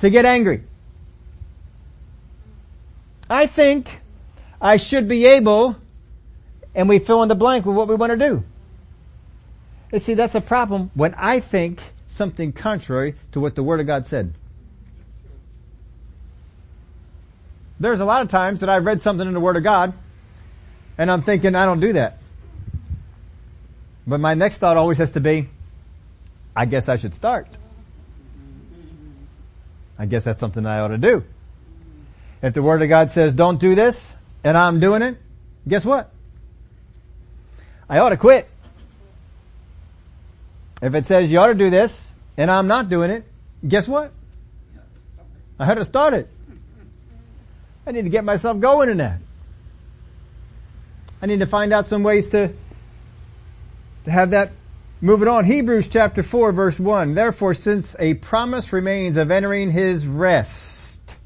[0.00, 0.62] to get angry.
[3.28, 4.00] I think
[4.60, 5.76] I should be able,
[6.74, 8.44] and we fill in the blank with what we want to do.
[9.92, 13.86] You see, that's a problem when I think something contrary to what the Word of
[13.86, 14.34] God said.
[17.78, 19.92] There's a lot of times that I've read something in the Word of God,
[20.96, 22.18] and I'm thinking, I don't do that.
[24.06, 25.48] But my next thought always has to be,
[26.54, 27.48] I guess I should start.
[29.98, 31.24] I guess that's something I ought to do.
[32.42, 34.12] If the Word of God says don't do this,
[34.44, 35.18] and I'm doing it,
[35.66, 36.12] guess what?
[37.88, 38.48] I ought to quit.
[40.82, 43.24] If it says you ought to do this, and I'm not doing it,
[43.66, 44.12] guess what?
[45.58, 46.28] I had to start it.
[47.86, 49.20] I need to get myself going in that.
[51.22, 52.52] I need to find out some ways to,
[54.04, 54.50] to have that
[55.00, 55.44] moving on.
[55.44, 57.14] Hebrews chapter 4 verse 1.
[57.14, 61.16] Therefore since a promise remains of entering his rest,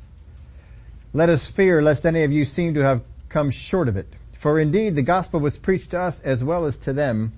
[1.12, 4.12] let us fear lest any of you seem to have come short of it.
[4.38, 7.32] For indeed the gospel was preached to us as well as to them,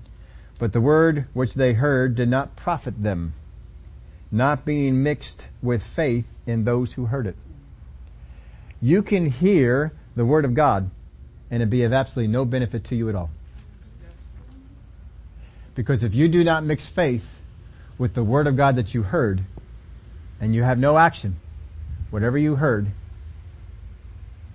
[0.58, 3.34] but the word which they heard did not profit them,
[4.30, 7.36] not being mixed with faith in those who heard it.
[8.80, 10.90] You can hear the word of God
[11.50, 13.30] and it be of absolutely no benefit to you at all.
[15.74, 17.36] Because if you do not mix faith
[17.98, 19.42] with the word of God that you heard
[20.40, 21.36] and you have no action,
[22.10, 22.88] whatever you heard,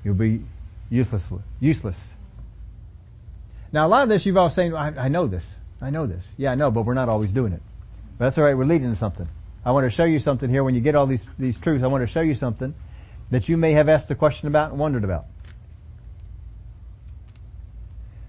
[0.03, 0.43] you'll be
[0.89, 1.27] useless.
[1.59, 2.13] Useless.
[3.71, 5.55] Now a lot of this you've all saying, I, I know this.
[5.81, 6.27] I know this.
[6.37, 7.61] Yeah, I know, but we're not always doing it.
[8.17, 9.27] But that's alright, we're leading to something.
[9.65, 11.83] I want to show you something here when you get all these, these truths.
[11.83, 12.73] I want to show you something
[13.31, 15.25] that you may have asked a question about and wondered about.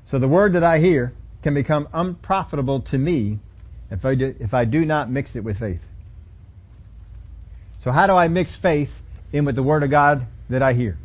[0.05, 1.13] So the word that I hear
[1.43, 3.39] can become unprofitable to me
[3.91, 5.83] if I do, if I do not mix it with faith.
[7.79, 9.01] So how do I mix faith
[9.33, 10.99] in with the word of God that I hear?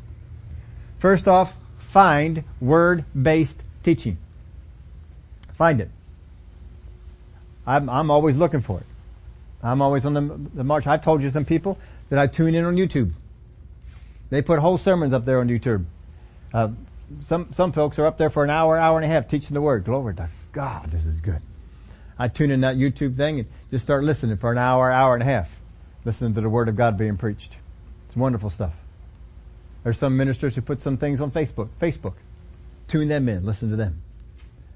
[0.97, 4.17] First off, find word-based teaching.
[5.55, 5.89] Find it.
[7.65, 8.85] I'm, I'm always looking for it.
[9.61, 10.21] I'm always on the,
[10.55, 10.87] the march.
[10.87, 11.77] I've told you some people
[12.09, 13.13] that I tune in on YouTube.
[14.29, 15.85] They put whole sermons up there on YouTube.
[16.53, 16.69] Uh,
[17.21, 19.61] some some folks are up there for an hour, hour and a half teaching the
[19.61, 19.85] word.
[19.85, 21.41] Glory to God, this is good.
[22.17, 25.23] I tune in that YouTube thing and just start listening for an hour, hour and
[25.23, 25.49] a half,
[26.05, 27.57] listening to the word of God being preached.
[28.07, 28.73] It's wonderful stuff.
[29.83, 31.69] There's some ministers who put some things on Facebook.
[31.81, 32.13] Facebook.
[32.87, 33.45] Tune them in.
[33.45, 34.01] Listen to them.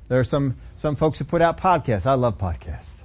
[0.07, 2.05] There are some, some folks who put out podcasts.
[2.05, 3.03] I love podcasts.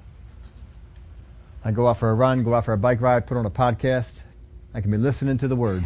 [1.65, 3.51] I go out for a run, go out for a bike ride, put on a
[3.51, 4.13] podcast.
[4.75, 5.85] I can be listening to the Word.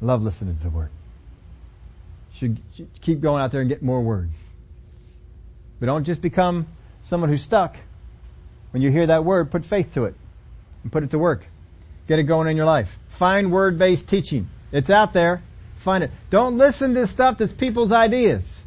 [0.00, 0.90] Love listening to the Word.
[2.34, 2.60] Should,
[3.00, 4.34] keep going out there and get more words.
[5.80, 6.66] But don't just become
[7.02, 7.76] someone who's stuck.
[8.70, 10.14] When you hear that word, put faith to it
[10.82, 11.46] and put it to work.
[12.08, 12.98] Get it going in your life.
[13.10, 14.48] Find word-based teaching.
[14.72, 15.42] It's out there.
[15.78, 16.10] Find it.
[16.30, 18.60] Don't listen to stuff that's people's ideas.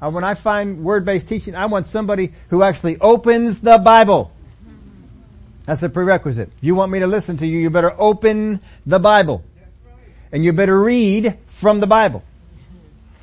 [0.00, 4.30] Uh, when I find word-based teaching, I want somebody who actually opens the Bible.
[5.64, 6.50] That's a prerequisite.
[6.58, 9.42] If you want me to listen to you, you better open the Bible.
[10.32, 12.22] And you better read from the Bible.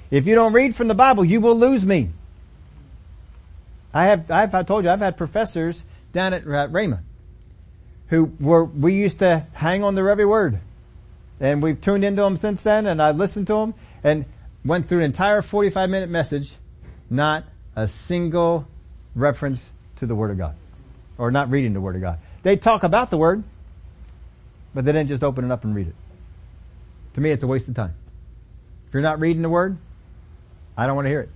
[0.10, 2.10] If you don't read from the Bible, you will lose me.
[3.94, 5.84] I have, I've, I told you, I've had professors
[6.14, 7.02] down at, Rhema
[8.12, 10.60] who were, we used to hang on their every word.
[11.40, 13.74] And we've tuned into them since then and I listened to them
[14.04, 14.26] and
[14.66, 16.54] went through an entire 45 minute message,
[17.10, 17.46] not
[17.76, 18.68] a single
[19.16, 20.56] reference to the Word of God.
[21.18, 22.20] Or not reading the Word of God.
[22.44, 23.44] They talk about the Word,
[24.74, 25.96] but they didn't just open it up and read it.
[27.16, 27.94] To me, it's a waste of time.
[28.88, 29.78] If you're not reading the Word,
[30.78, 31.30] I don't want to hear it.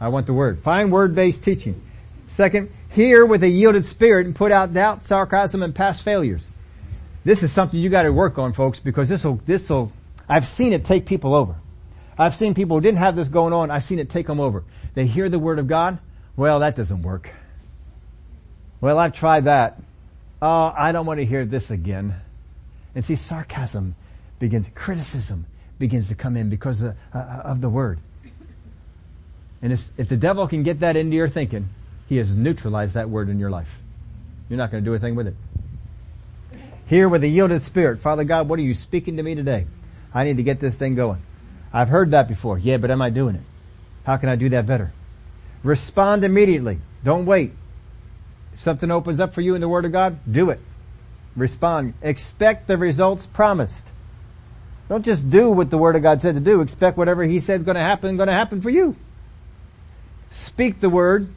[0.00, 0.62] I want the Word.
[0.62, 1.80] Find Word-based teaching.
[2.26, 6.50] Second, hear with a yielded spirit and put out doubt, sarcasm, and past failures.
[7.24, 9.92] This is something you gotta work on folks because this'll, this'll,
[10.28, 11.56] I've seen it take people over.
[12.18, 14.64] I've seen people who didn't have this going on, I've seen it take them over.
[14.94, 15.98] They hear the Word of God,
[16.36, 17.30] well that doesn't work.
[18.80, 19.80] Well I've tried that.
[20.42, 22.14] Oh, I don't want to hear this again.
[22.94, 23.96] And see, sarcasm
[24.38, 25.46] begins, criticism
[25.78, 27.98] begins to come in because of, uh, of the Word.
[29.64, 31.70] And if the devil can get that into your thinking,
[32.06, 33.78] he has neutralized that word in your life.
[34.48, 35.34] You're not going to do anything with it.
[36.86, 39.66] Hear with a yielded spirit, Father God, what are you speaking to me today?
[40.12, 41.22] I need to get this thing going.
[41.72, 42.58] I've heard that before.
[42.58, 43.42] Yeah, but am I doing it?
[44.04, 44.92] How can I do that better?
[45.62, 46.78] Respond immediately.
[47.02, 47.52] Don't wait.
[48.52, 50.60] If something opens up for you in the Word of God, do it.
[51.34, 51.94] Respond.
[52.02, 53.90] Expect the results promised.
[54.88, 56.60] Don't just do what the Word of God said to do.
[56.60, 58.96] Expect whatever He said is going to happen, going to happen for you.
[60.30, 61.28] Speak the Word.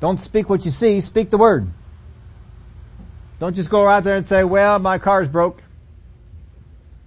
[0.00, 1.70] Don't speak what you see, speak the Word.
[3.38, 5.62] Don't just go out there and say, well, my car's broke.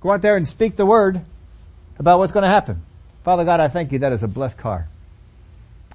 [0.01, 1.21] Go out there and speak the Word
[1.97, 2.83] about what's going to happen.
[3.23, 4.87] Father God, I thank you that is a blessed car.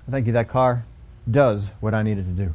[0.06, 0.84] I thank you that car
[1.30, 2.54] does what I needed to do.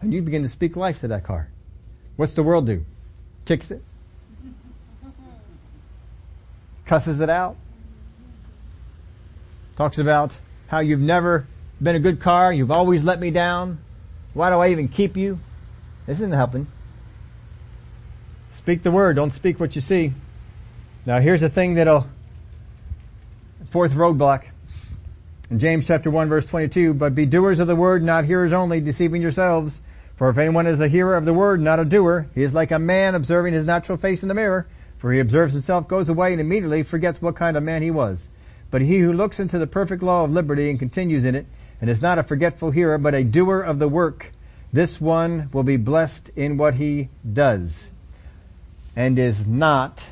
[0.00, 1.48] And you begin to speak life to that car.
[2.16, 2.84] What's the world do?
[3.44, 3.82] Kicks it?
[6.86, 7.56] Cusses it out?
[9.76, 10.32] Talks about
[10.68, 11.46] how you've never
[11.80, 13.78] been a good car, you've always let me down.
[14.34, 15.38] Why do I even keep you?
[16.06, 16.66] This isn't helping.
[18.52, 20.12] Speak the word, don't speak what you see.
[21.04, 22.06] Now here's the thing that'll,
[23.70, 24.44] fourth roadblock.
[25.50, 28.80] In James chapter 1 verse 22, but be doers of the word, not hearers only,
[28.80, 29.80] deceiving yourselves.
[30.16, 32.70] For if anyone is a hearer of the word, not a doer, he is like
[32.70, 34.66] a man observing his natural face in the mirror.
[35.02, 38.28] For he observes himself, goes away, and immediately forgets what kind of man he was.
[38.70, 41.46] But he who looks into the perfect law of liberty and continues in it,
[41.80, 44.30] and is not a forgetful hearer, but a doer of the work,
[44.72, 47.90] this one will be blessed in what he does,
[48.94, 50.04] and is not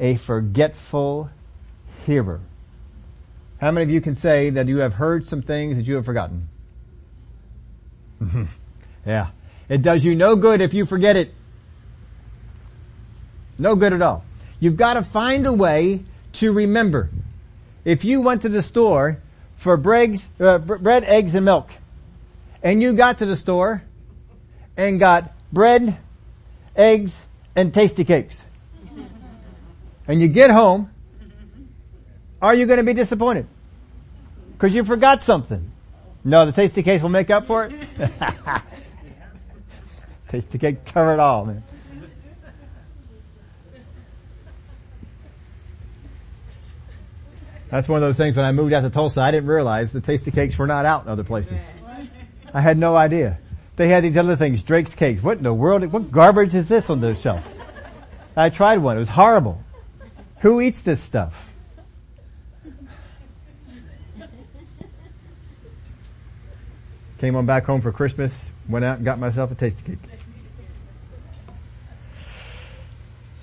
[0.00, 1.28] a forgetful
[2.06, 2.40] hearer.
[3.60, 6.06] How many of you can say that you have heard some things that you have
[6.06, 6.48] forgotten?
[9.04, 9.26] yeah.
[9.68, 11.34] It does you no good if you forget it.
[13.60, 14.24] No good at all.
[14.58, 16.02] You've got to find a way
[16.34, 17.10] to remember.
[17.84, 19.20] If you went to the store
[19.56, 21.68] for uh, bread, eggs, and milk,
[22.62, 23.82] and you got to the store
[24.78, 25.98] and got bread,
[26.74, 27.20] eggs,
[27.54, 28.40] and Tastykakes,
[30.08, 30.90] and you get home,
[32.40, 33.46] are you going to be disappointed?
[34.52, 35.70] Because you forgot something.
[36.24, 37.74] No, the Tastykakes will make up for it.
[40.30, 41.62] Tastykake cover it all, man.
[47.70, 50.00] That's one of those things when I moved out to Tulsa, I didn't realize the
[50.00, 51.60] Tastykakes were not out in other places.
[52.52, 53.38] I had no idea.
[53.76, 55.22] They had these other things, Drake's cakes.
[55.22, 57.46] What in the world, what garbage is this on the shelf?
[58.36, 58.96] I tried one.
[58.96, 59.62] It was horrible.
[60.40, 61.46] Who eats this stuff?
[67.18, 69.98] Came on back home for Christmas, went out and got myself a Tastykake.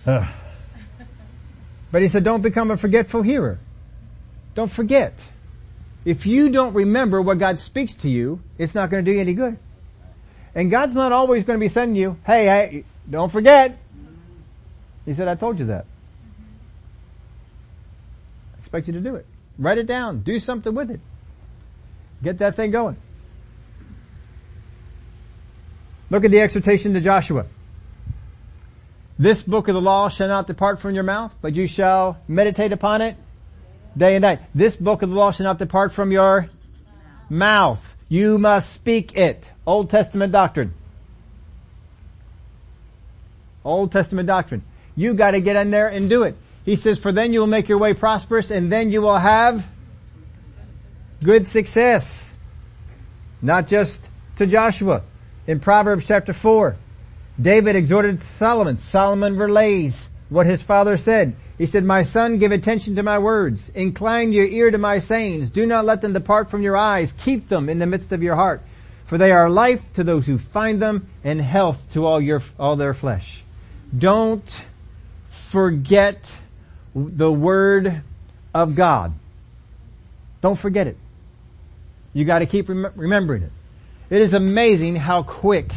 [0.05, 0.28] Uh.
[1.91, 3.59] But he said, don't become a forgetful hearer.
[4.58, 5.24] Don't forget.
[6.03, 9.22] If you don't remember what God speaks to you, it's not going to do you
[9.22, 9.60] any good.
[10.55, 13.78] And God's not always going to be sending you, hey, hey, don't forget.
[15.05, 15.86] He said, I told you that.
[18.55, 19.28] I expect you to do it.
[19.60, 20.22] Write it down.
[20.22, 21.01] Do something with it.
[22.24, 22.97] Get that thing going.
[26.10, 27.45] Look at the exhortation to Joshua.
[29.20, 32.72] This book of the law shall not depart from your mouth, but you shall meditate
[32.72, 33.18] upon it
[33.98, 34.39] day and night.
[34.54, 36.50] This book of the law shall not depart from your
[37.30, 37.95] mouth.
[38.10, 39.50] You must speak it.
[39.66, 40.74] Old Testament doctrine.
[43.66, 44.64] Old Testament doctrine.
[44.95, 46.38] You gotta get in there and do it.
[46.64, 49.66] He says, for then you will make your way prosperous and then you will have
[51.24, 52.34] good success.
[53.41, 55.04] Not just to Joshua.
[55.45, 56.76] In Proverbs chapter 4,
[57.39, 58.78] David exhorted Solomon.
[58.78, 61.36] Solomon relays what his father said.
[61.57, 63.69] He said, my son, give attention to my words.
[63.69, 65.49] Incline your ear to my sayings.
[65.49, 67.13] Do not let them depart from your eyes.
[67.13, 68.61] Keep them in the midst of your heart.
[69.05, 72.75] For they are life to those who find them and health to all your, all
[72.75, 73.41] their flesh.
[73.97, 74.61] Don't
[75.30, 76.36] forget
[76.93, 78.01] the word
[78.53, 79.13] of God.
[80.41, 80.97] Don't forget it.
[82.13, 83.51] You gotta keep rem- remembering it.
[84.09, 85.71] It is amazing how quick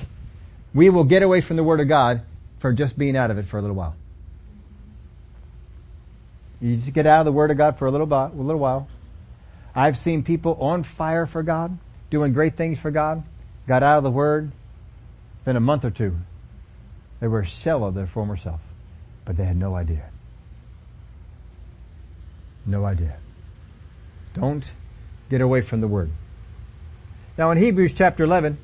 [0.73, 2.23] we will get away from the Word of God
[2.61, 3.97] for just being out of it for a little while.
[6.61, 8.89] You just get out of the Word of God for a little, a little while.
[9.75, 11.79] I've seen people on fire for God,
[12.11, 13.23] doing great things for God,
[13.67, 14.53] got out of the Word,
[15.45, 16.17] then a month or two,
[17.21, 18.61] they were a shell of their former self,
[19.25, 20.11] but they had no idea.
[22.67, 23.17] No idea.
[24.35, 24.71] Don't
[25.29, 26.11] get away from the Word.
[27.39, 28.59] Now in Hebrews chapter 11,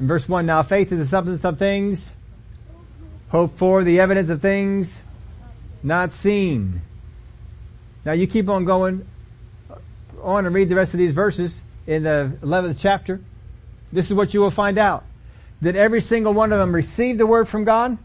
[0.00, 2.10] in verse 1, now faith is the substance of things,
[3.28, 4.98] hope for the evidence of things
[5.82, 6.82] not seen.
[8.08, 9.06] Now you keep on going
[10.22, 13.20] on and read the rest of these verses in the 11th chapter.
[13.92, 15.04] This is what you will find out.
[15.60, 17.98] That every single one of them received the word from God,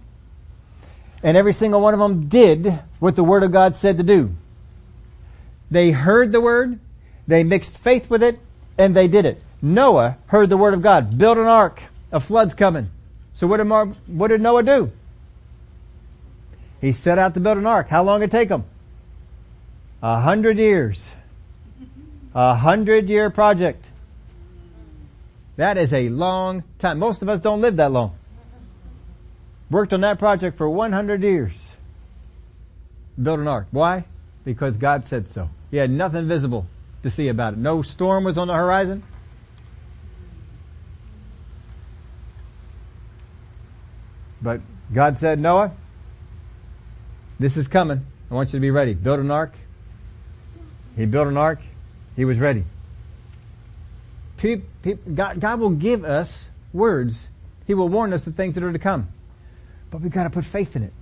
[1.24, 4.36] and every single one of them did what the word of God said to do.
[5.72, 6.82] They heard the word,
[7.26, 8.41] they mixed faith with it,
[8.78, 9.41] and they did it.
[9.62, 11.18] Noah heard the word of God.
[11.18, 11.82] Build an ark.
[12.12, 12.89] A flood's coming.
[13.32, 14.91] So what did, Mar- what did Noah do?
[16.82, 17.88] He set out to build an ark.
[17.88, 18.66] How long did it take him?
[20.04, 21.10] A hundred years.
[22.36, 23.86] A hundred year project.
[25.56, 26.99] That is a long time.
[26.99, 28.18] Most of us don't live that long.
[29.70, 31.72] Worked on that project for 100 years.
[33.22, 33.68] Built an ark.
[33.72, 34.04] Why?
[34.43, 35.49] Because God said so.
[35.72, 36.66] He had nothing visible
[37.04, 37.60] to see about it.
[37.60, 39.04] No storm was on the horizon.
[44.41, 44.60] But
[44.93, 45.72] God said, Noah,
[47.39, 48.06] this is coming.
[48.30, 48.93] I want you to be ready.
[48.95, 49.54] Build an ark.
[50.96, 51.60] He built an ark.
[52.16, 52.66] He was ready.
[55.16, 57.28] God, will give us words.
[57.66, 59.08] He will warn us of things that are to come.
[59.89, 60.94] But we've got to put faith in it.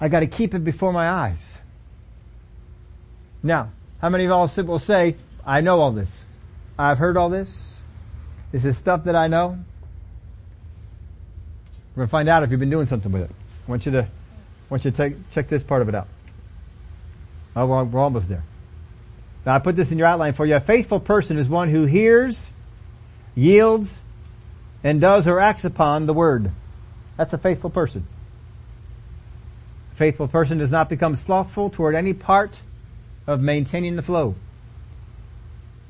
[0.00, 1.58] I got to keep it before my eyes.
[3.42, 6.24] Now, how many of y'all will say, I know all this.
[6.78, 7.76] I've heard all this.
[8.52, 9.58] This is stuff that I know.
[11.94, 13.30] We're going to find out if you've been doing something with it.
[13.66, 14.08] I want you to, I
[14.68, 16.08] want you to take, check this part of it out.
[17.54, 18.42] Oh, we're, we're almost there.
[19.46, 20.56] Now I put this in your outline for you.
[20.56, 22.48] A faithful person is one who hears,
[23.36, 24.00] yields,
[24.82, 26.50] and does or acts upon the word.
[27.16, 28.06] That's a faithful person.
[29.92, 32.58] A faithful person does not become slothful toward any part
[33.26, 34.34] of maintaining the flow.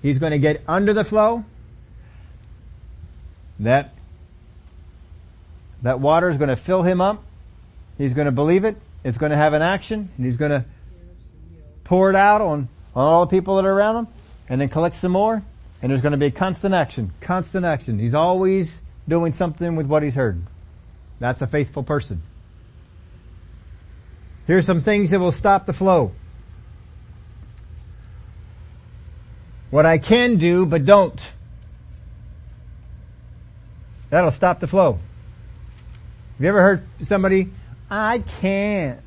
[0.02, 1.44] He's going to get under the flow.
[3.59, 3.94] That
[5.82, 7.22] that water is going to fill him up.
[7.96, 8.76] He's going to believe it.
[9.02, 10.64] It's going to have an action and he's going to
[11.84, 14.09] pour it out on, on all the people that are around him
[14.49, 15.42] and then collect some more.
[15.82, 17.99] And there's going to be constant action, constant action.
[17.99, 20.42] He's always doing something with what he's heard.
[21.20, 22.22] That's a faithful person.
[24.47, 26.12] Here's some things that will stop the flow.
[29.70, 31.20] What I can do, but don't.
[34.09, 34.92] That'll stop the flow.
[36.36, 37.51] Have you ever heard somebody,
[37.90, 39.01] I can't.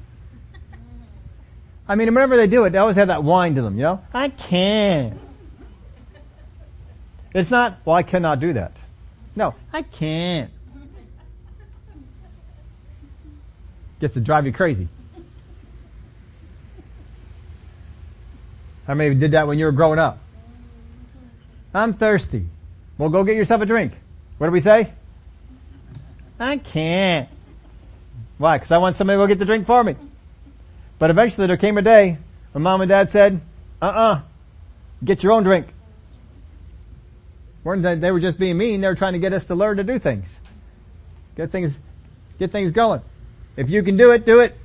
[1.89, 4.01] I mean, whenever they do it, they always have that whine to them, you know?
[4.13, 5.19] I can't.
[7.33, 8.73] It's not, well, I cannot do that.
[9.35, 10.51] No, I can't.
[13.99, 14.87] Gets to drive you crazy.
[18.85, 20.19] How many did that when you were growing up?
[21.73, 22.47] I'm thirsty.
[22.99, 23.93] Well, go get yourself a drink.
[24.37, 24.93] What do we say?
[26.39, 27.29] I can't.
[28.37, 28.57] Why?
[28.57, 29.95] Because I want somebody to go get the drink for me.
[30.99, 32.17] But eventually there came a day
[32.51, 33.41] when mom and dad said,
[33.81, 34.21] uh-uh,
[35.03, 35.67] get your own drink.
[37.63, 38.81] They were just being mean.
[38.81, 40.39] They were trying to get us to learn to do things.
[41.35, 41.77] Get things,
[42.37, 43.01] get things going.
[43.55, 44.57] If you can do it, do it.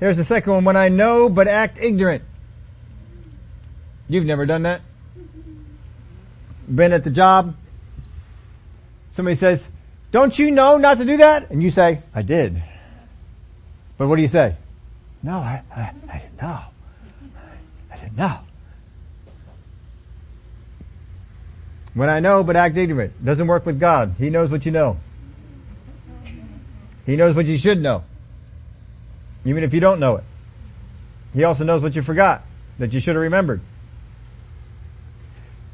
[0.00, 0.64] Here's the second one.
[0.64, 2.24] When I know but act ignorant.
[4.08, 4.82] You've never done that?
[6.72, 7.56] Been at the job.
[9.12, 9.66] Somebody says,
[10.12, 11.50] don't you know not to do that?
[11.50, 12.62] And you say, I did.
[13.96, 14.56] But what do you say?
[15.26, 16.60] No, I, I, I didn't know.
[17.90, 18.38] I didn't know.
[21.94, 24.14] When I know but act ignorant, doesn't work with God.
[24.18, 25.00] He knows what you know.
[27.06, 28.04] He knows what you should know.
[29.44, 30.24] Even if you don't know it.
[31.34, 32.42] He also knows what you forgot,
[32.78, 33.60] that you should have remembered.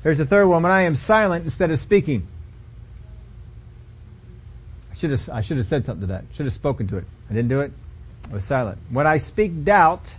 [0.03, 0.63] Here's the third one.
[0.63, 2.27] When I am silent instead of speaking.
[4.91, 6.25] I should have, I should have said something to that.
[6.33, 7.05] Should have spoken to it.
[7.29, 7.73] I didn't do it.
[8.33, 8.79] Was silent.
[8.91, 10.15] When I speak doubt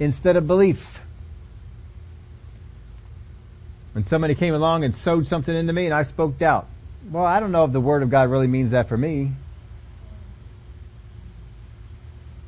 [0.00, 1.00] instead of belief.
[3.92, 6.66] When somebody came along and sowed something into me and I spoke doubt.
[7.10, 9.32] Well, I don't know if the word of God really means that for me.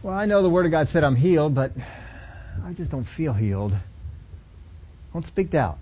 [0.02, 1.72] Well, I know the word of God said I'm healed, but
[2.64, 3.74] I just don't feel healed.
[5.12, 5.78] Don't speak doubt.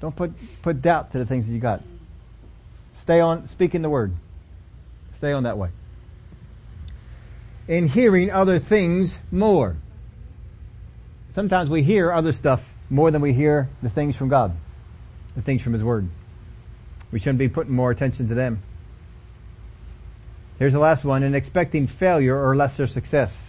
[0.00, 1.82] Don't put, put doubt to the things that you got.
[2.96, 4.12] Stay on, speaking the word.
[5.16, 5.70] Stay on that way.
[7.66, 9.76] In hearing other things more.
[11.30, 14.56] Sometimes we hear other stuff more than we hear the things from God.
[15.34, 16.08] The things from His Word.
[17.10, 18.62] We shouldn't be putting more attention to them.
[20.58, 23.48] Here's the last one, in expecting failure or lesser success.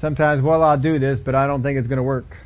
[0.00, 2.38] Sometimes, well, I'll do this, but I don't think it's going to work.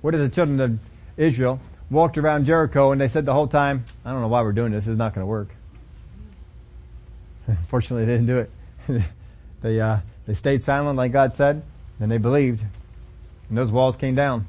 [0.00, 0.78] What did the children of
[1.16, 1.60] Israel
[1.90, 4.72] walked around Jericho and they said the whole time, I don't know why we're doing
[4.72, 5.48] this, it's not going to work.
[7.68, 9.02] Fortunately, they didn't do it.
[9.62, 11.62] they, uh, they stayed silent like God said,
[12.00, 12.62] and they believed.
[13.48, 14.46] And those walls came down.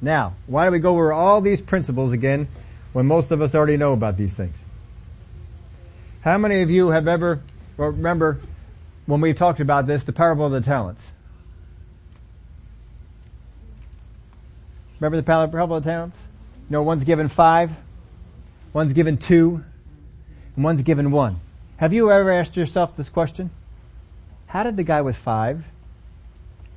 [0.00, 2.48] Now, why do we go over all these principles again
[2.92, 4.56] when most of us already know about these things?
[6.20, 7.40] How many of you have ever,
[7.76, 8.40] remember
[9.06, 11.06] when we talked about this, the parable of the talents?
[14.98, 16.26] Remember the parable of the talents?
[16.68, 17.70] You know, one's given five,
[18.72, 19.62] one's given two,
[20.56, 21.40] and one's given one.
[21.76, 23.50] Have you ever asked yourself this question?
[24.46, 25.64] How did the guy with five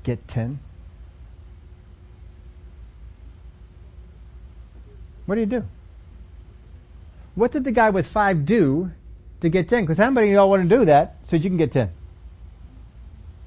[0.04, 0.60] get ten?
[5.26, 5.64] What do you do?
[7.36, 8.92] What did the guy with five do
[9.42, 9.84] to get ten?
[9.84, 11.92] Because how many of y'all want to do that so you can get ten?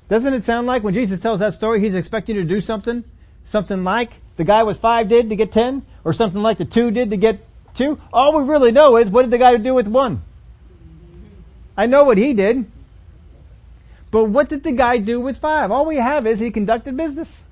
[0.09, 3.05] Doesn't it sound like when Jesus tells that story, he's expecting you to do something?
[3.45, 5.85] Something like the guy with five did to get ten?
[6.05, 7.45] Or something like the two did to get
[7.75, 8.01] two?
[8.13, 10.23] All we really know is what did the guy do with one?
[11.77, 12.71] I know what he did.
[14.11, 15.71] But what did the guy do with five?
[15.71, 17.43] All we have is he conducted business.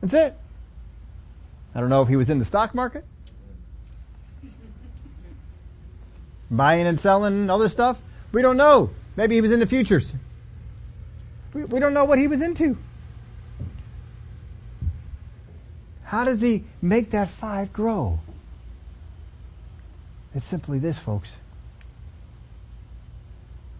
[0.00, 0.36] That's it.
[1.74, 3.04] I don't know if he was in the stock market.
[6.50, 7.98] Buying and selling other stuff.
[8.32, 8.90] We don't know.
[9.16, 10.12] Maybe he was in the futures.
[11.54, 12.76] We, we don't know what he was into.
[16.04, 18.20] How does he make that five grow?
[20.38, 21.30] It's simply this, folks.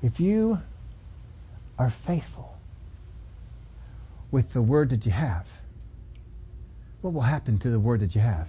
[0.02, 0.58] If you
[1.78, 2.56] are faithful
[4.32, 5.46] with the word that you have,
[7.00, 8.48] what will happen to the word that you have?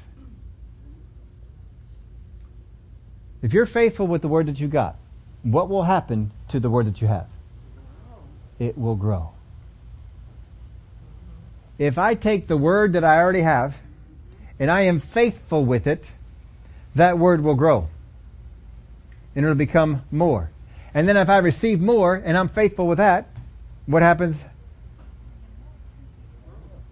[3.43, 4.95] If you're faithful with the word that you got,
[5.43, 7.27] what will happen to the word that you have?
[8.57, 9.33] It will grow.
[11.77, 13.77] If I take the word that I already have
[14.57, 16.09] and I am faithful with it,
[16.95, 17.87] that word will grow.
[19.35, 20.51] And it'll become more.
[20.93, 23.27] And then if I receive more and I'm faithful with that,
[23.85, 24.43] what happens?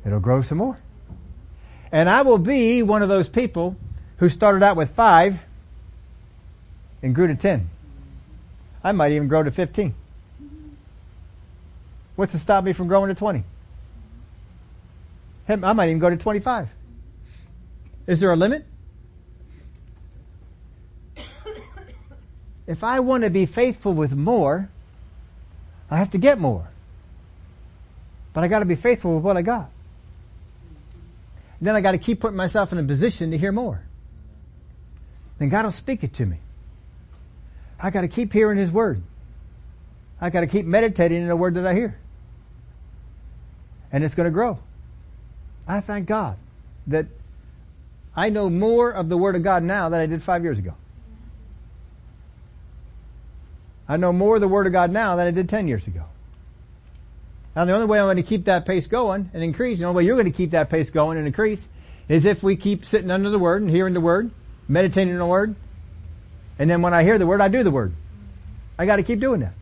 [0.05, 0.79] It'll grow some more.
[1.91, 3.75] And I will be one of those people
[4.17, 5.39] who started out with five
[7.01, 7.69] and grew to ten.
[8.83, 9.93] I might even grow to 15.
[12.15, 13.43] What's to stop me from growing to 20?
[15.49, 16.69] I might even go to 25.
[18.07, 18.65] Is there a limit?
[22.67, 24.69] If I want to be faithful with more,
[25.89, 26.67] I have to get more.
[28.33, 29.71] But I gotta be faithful with what I got.
[31.59, 33.81] Then I gotta keep putting myself in a position to hear more.
[35.39, 36.37] Then God will speak it to me.
[37.79, 39.01] I gotta keep hearing His Word.
[40.19, 41.97] I gotta keep meditating in the Word that I hear.
[43.91, 44.59] And it's going to grow.
[45.67, 46.37] I thank God
[46.87, 47.05] that
[48.15, 50.73] I know more of the Word of God now than I did five years ago.
[53.87, 56.03] I know more of the Word of God now than I did ten years ago.
[57.55, 59.97] Now the only way I'm going to keep that pace going and increase, the only
[59.97, 61.67] way you're going to keep that pace going and increase
[62.07, 64.31] is if we keep sitting under the Word and hearing the Word,
[64.67, 65.55] meditating on the Word,
[66.59, 67.93] and then when I hear the Word, I do the Word.
[68.77, 69.53] I got to keep doing that.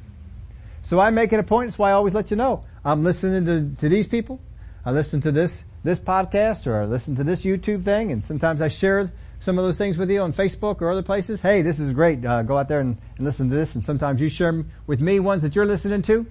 [0.83, 1.69] So I make it a point.
[1.69, 2.65] That's why I always let you know.
[2.83, 4.39] I'm listening to, to these people.
[4.85, 8.61] I listen to this, this podcast or I listen to this YouTube thing and sometimes
[8.61, 11.41] I share some of those things with you on Facebook or other places.
[11.41, 12.25] Hey, this is great.
[12.25, 15.19] Uh, go out there and, and, listen to this and sometimes you share with me
[15.19, 16.25] ones that you're listening to.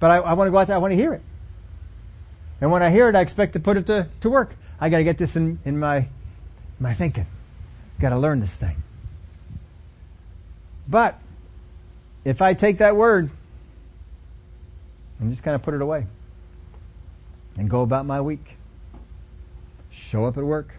[0.00, 0.76] But I, I want to go out there.
[0.76, 1.22] I want to hear it.
[2.60, 4.54] And when I hear it, I expect to put it to, to work.
[4.80, 6.08] I gotta get this in, in my,
[6.80, 7.26] my thinking.
[8.00, 8.82] Gotta learn this thing.
[10.88, 11.20] But,
[12.24, 13.30] if I take that word
[15.20, 16.06] and just kind of put it away
[17.56, 18.56] and go about my week,
[19.90, 20.74] show up at work,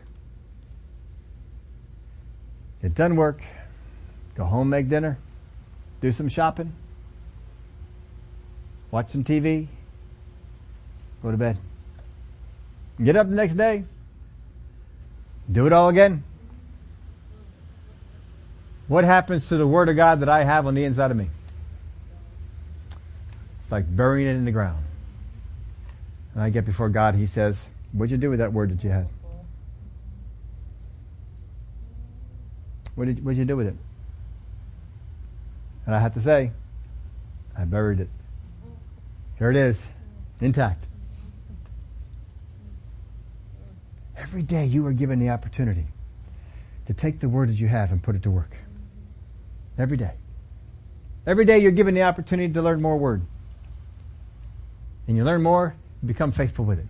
[2.81, 3.41] it doesn't work,
[4.35, 5.17] go home, make dinner,
[6.01, 6.73] do some shopping,
[8.91, 9.67] watch some TV,
[11.21, 11.57] go to bed.
[13.03, 13.85] Get up the next day,
[15.51, 16.23] do it all again.
[18.87, 21.29] What happens to the Word of God that I have on the inside of me?
[23.61, 24.83] It's like burying it in the ground.
[26.33, 28.89] And I get before God, He says, what'd you do with that Word that you
[28.89, 29.07] had?
[32.99, 33.75] What did, what'd you do with it?
[35.85, 36.51] And I have to say,
[37.57, 38.09] I buried it.
[39.37, 39.81] Here it is,
[40.41, 40.85] intact.
[44.17, 45.85] Every day you are given the opportunity
[46.87, 48.57] to take the word that you have and put it to work.
[49.77, 50.11] Every day.
[51.25, 53.21] Every day you're given the opportunity to learn more word.
[55.07, 56.87] And you learn more, you become faithful with it.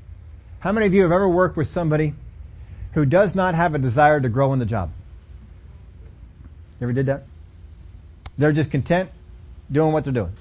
[0.59, 2.15] How many of you have ever worked with somebody
[2.93, 4.89] who does not have a desire to grow in the job?
[6.79, 7.23] You ever did that?
[8.37, 9.09] They're just content
[9.71, 10.33] doing what they're doing.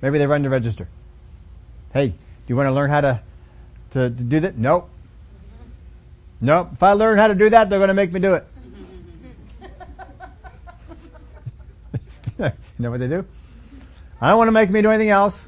[0.00, 0.88] Maybe they run the register.
[1.92, 3.20] Hey, do you want to learn how to,
[3.90, 4.56] to, to do that?
[4.56, 4.88] Nope.
[6.40, 6.70] Nope.
[6.72, 8.46] If I learn how to do that, they're going to make me do it.
[12.38, 13.24] you know what they do?
[14.20, 15.46] I don't want to make me do anything else.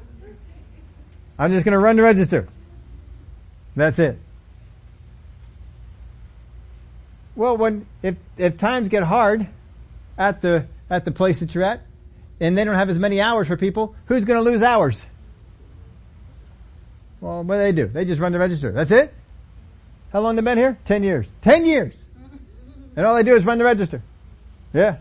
[1.37, 2.47] I'm just going to run the register.
[3.75, 4.19] That's it.
[7.37, 9.47] Well, when if if times get hard
[10.17, 11.81] at the at the place that you're at,
[12.41, 15.05] and they don't have as many hours for people, who's going to lose hours?
[17.21, 17.85] Well, what do they do?
[17.85, 18.71] They just run the register.
[18.71, 19.13] That's it.
[20.11, 20.79] How long they been here?
[20.83, 21.31] Ten years.
[21.43, 22.03] Ten years.
[22.95, 24.01] And all they do is run the register.
[24.73, 24.97] Yeah.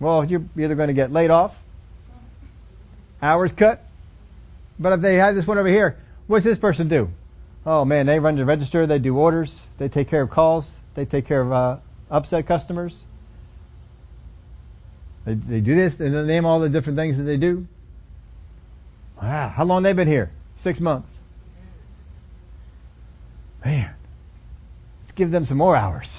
[0.00, 1.56] Well, you're either going to get laid off,
[3.22, 3.86] hours cut,
[4.78, 5.96] but if they have this one over here,
[6.26, 7.10] what's this person do?
[7.64, 11.04] Oh man, they run the register, they do orders, they take care of calls, they
[11.04, 11.76] take care of uh,
[12.10, 12.98] upset customers.
[15.24, 17.68] They, they do this, and they name all the different things that they do.
[19.20, 20.32] Wow, how long they been here?
[20.56, 21.08] Six months.
[23.64, 23.94] Man,
[25.00, 26.18] let's give them some more hours.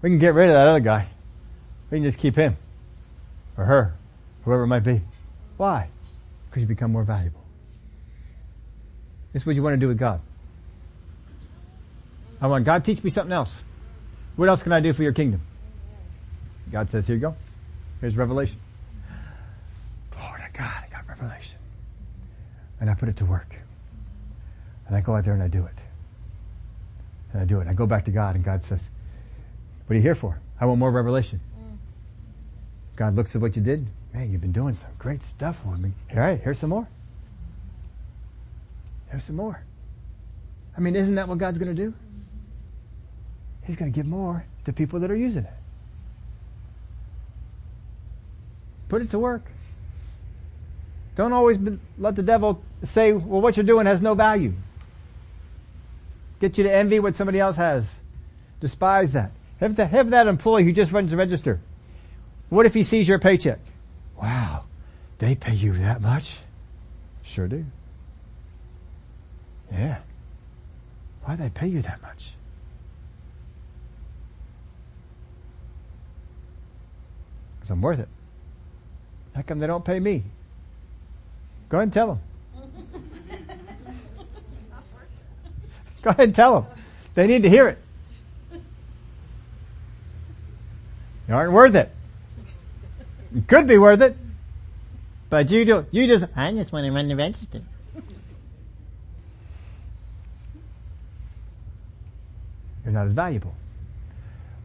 [0.00, 1.06] We can get rid of that other guy.
[1.90, 2.56] We can just keep him.
[3.56, 3.94] Or her.
[4.44, 5.02] Whoever it might be.
[5.56, 5.88] Why?
[6.50, 7.40] Because you become more valuable.
[9.32, 10.20] This is what you want to do with God.
[12.42, 13.60] I want God teach me something else.
[14.34, 15.42] What else can I do for your kingdom?
[16.72, 17.36] God says, here you go.
[18.00, 18.58] Here's revelation.
[20.18, 21.58] Lord, I got, I got revelation.
[22.80, 23.54] And I put it to work.
[24.88, 25.74] And I go out there and I do it.
[27.32, 27.68] And I do it.
[27.68, 28.90] I go back to God and God says,
[29.86, 30.40] what are you here for?
[30.60, 31.40] I want more revelation.
[31.56, 31.76] Mm.
[32.96, 33.86] God looks at what you did.
[34.12, 35.92] Man, you've been doing some great stuff for me.
[36.12, 36.88] All right, here's some more.
[39.10, 39.62] Here's some more.
[40.76, 41.94] I mean, isn't that what God's going to do?
[43.64, 45.52] He's going to give more to people that are using it.
[48.88, 49.42] Put it to work.
[51.16, 54.54] Don't always be, let the devil say, well, what you're doing has no value.
[56.40, 57.88] Get you to envy what somebody else has.
[58.60, 59.32] Despise that.
[59.60, 61.60] Have, the, have that employee who just runs the register.
[62.48, 63.60] What if he sees your paycheck?
[64.20, 64.64] Wow,
[65.18, 66.38] they pay you that much?
[67.22, 67.64] Sure do.
[69.70, 69.98] Yeah.
[71.24, 72.34] Why do they pay you that much?
[77.72, 78.08] I'm worth it.
[79.34, 80.22] How come they don't pay me?
[81.70, 82.20] Go ahead and tell them.
[86.02, 86.70] Go ahead and tell them.
[87.14, 87.78] They need to hear it.
[91.28, 91.90] You aren't worth it.
[93.34, 94.14] You could be worth it,
[95.30, 95.86] but you do.
[95.90, 96.24] You just.
[96.36, 97.62] I just want to run the register.
[102.84, 103.54] You're not as valuable.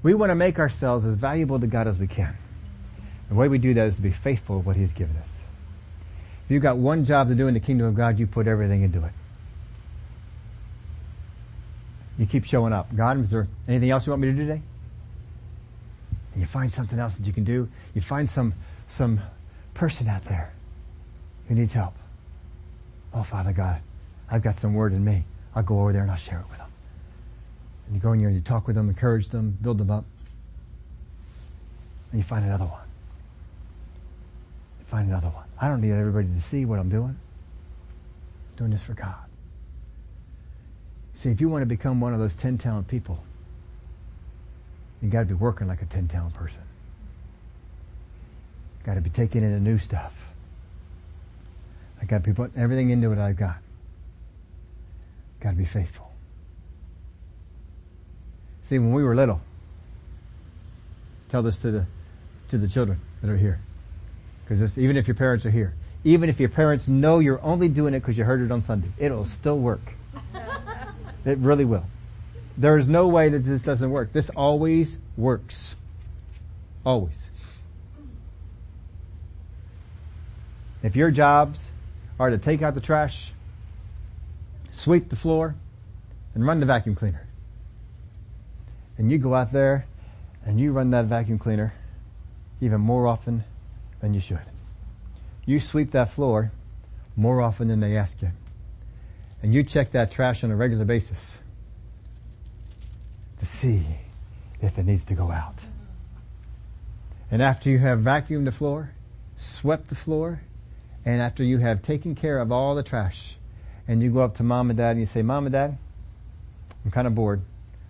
[0.04, 2.38] We want to make ourselves as valuable to God as we can.
[3.30, 5.30] The way we do that is to be faithful to what He's given us.
[6.46, 8.84] If you've got one job to do in the kingdom of God, you put everything
[8.84, 9.12] into it.
[12.18, 12.96] You keep showing up.
[12.96, 14.62] God, is there anything else you want me to do today?
[16.34, 17.70] And you find something else that you can do.
[17.94, 18.54] You find some,
[18.88, 19.22] some
[19.74, 20.54] person out there
[21.48, 21.96] who needs help.
[23.14, 23.82] Oh, Father God,
[24.32, 25.26] I've got some word in me.
[25.54, 26.72] I'll go over there and I'll share it with them.
[27.86, 30.06] And you go in there and you talk with them, encourage them, build them up.
[32.12, 32.87] And you find another one.
[34.88, 35.46] Find another one.
[35.60, 37.18] I don't need everybody to see what I'm doing.
[38.52, 39.16] I'm doing this for God.
[41.14, 43.24] See, if you want to become one of those 10 talent people,
[45.02, 46.62] you got to be working like a 10 talent person.
[48.84, 50.28] Got to be taking in the new stuff.
[52.02, 53.58] I got to be putting everything into what I've got.
[55.40, 56.12] Got to be faithful.
[58.64, 59.42] See, when we were little,
[61.30, 61.86] tell this to the
[62.50, 63.60] to the children that are here,
[64.48, 65.74] because even if your parents are here,
[66.04, 68.88] even if your parents know you're only doing it because you heard it on Sunday,
[68.98, 69.94] it'll still work.
[71.26, 71.86] it really will.
[72.58, 74.14] There is no way that this doesn't work.
[74.14, 75.76] This always works.
[76.86, 77.18] Always.
[80.82, 81.70] If your jobs
[82.18, 83.34] are to take out the trash,
[84.72, 85.56] sweep the floor,
[86.34, 87.28] and run the vacuum cleaner,
[88.98, 89.86] and you go out there
[90.46, 91.74] and you run that vacuum cleaner
[92.62, 93.44] even more often
[94.00, 94.40] than you should.
[95.46, 96.52] You sweep that floor
[97.16, 98.30] more often than they ask you.
[99.42, 101.38] And you check that trash on a regular basis
[103.40, 103.84] to see
[104.62, 105.56] if it needs to go out.
[107.30, 108.92] And after you have vacuumed the floor,
[109.36, 110.42] swept the floor,
[111.06, 113.38] and after you have taken care of all the trash,
[113.88, 115.78] and you go up to mom and dad and you say, mom and dad,
[116.84, 117.42] I'm kind of bored.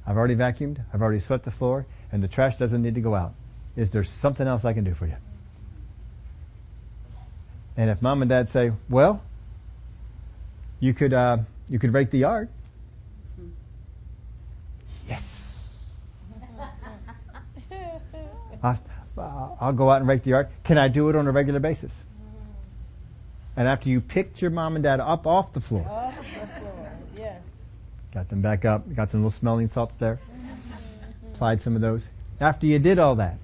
[0.05, 3.15] I've already vacuumed, I've already swept the floor, and the trash doesn't need to go
[3.15, 3.33] out.
[3.75, 5.15] Is there something else I can do for you?
[7.77, 9.21] And if mom and dad say, well,
[10.79, 11.37] you could, uh,
[11.69, 12.49] you could rake the yard.
[15.07, 15.69] Yes.
[18.63, 18.77] I,
[19.17, 20.47] I'll go out and rake the yard.
[20.63, 21.93] Can I do it on a regular basis?
[23.55, 26.91] And after you picked your mom and dad up off the floor, Off the floor,
[27.15, 27.41] yes.
[28.13, 30.19] got them back up, got some little smelling salts there,
[31.33, 32.07] applied some of those.
[32.39, 33.37] After you did all that,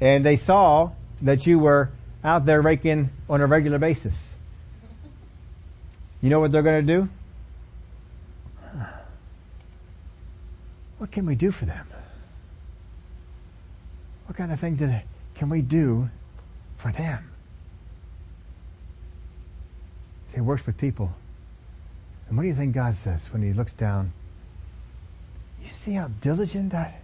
[0.00, 0.90] and they saw
[1.22, 1.90] that you were
[2.24, 4.32] out there raking on a regular basis,
[6.22, 7.08] you know what they're going to do?
[10.98, 11.86] What can we do for them?
[14.26, 15.02] What kind of thing did,
[15.34, 16.08] can we do
[16.78, 17.30] for them?
[20.30, 21.12] See, it works with people.
[22.28, 24.12] And what do you think God says when he looks down?
[25.62, 27.02] You see how diligent that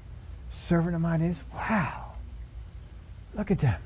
[0.50, 1.38] servant of mine is?
[1.52, 2.12] Wow.
[3.34, 3.80] Look at them.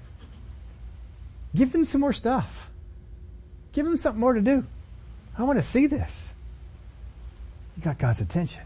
[1.54, 2.68] Give them some more stuff.
[3.72, 4.64] Give them something more to do.
[5.38, 6.32] I want to see this.
[7.76, 8.62] You got God's attention.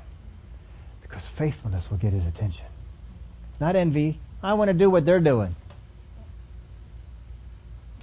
[1.02, 2.66] Because faithfulness will get his attention.
[3.60, 4.18] Not envy.
[4.42, 5.54] I want to do what they're doing.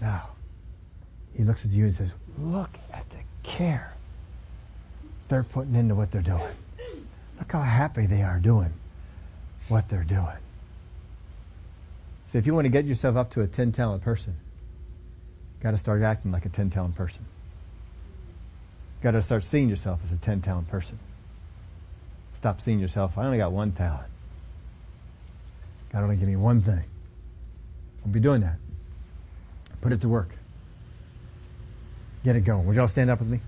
[0.02, 0.30] Now,
[1.36, 3.94] he looks at you and says, look at the care
[5.28, 6.54] they're putting into what they're doing.
[7.40, 8.74] Look how happy they are doing
[9.68, 10.38] what they're doing.
[12.32, 14.36] So if you want to get yourself up to a 10 talent person,
[15.66, 17.26] got to start acting like a 10 talent person.
[19.02, 21.00] Got to start seeing yourself as a 10 talent person.
[22.36, 24.06] Stop seeing yourself, I only got one talent.
[25.92, 26.84] God only give me one thing.
[28.06, 28.58] I'll be doing that.
[29.82, 30.30] Put it to work.
[32.24, 32.68] Get it going.
[32.68, 33.40] Would y'all stand up with me?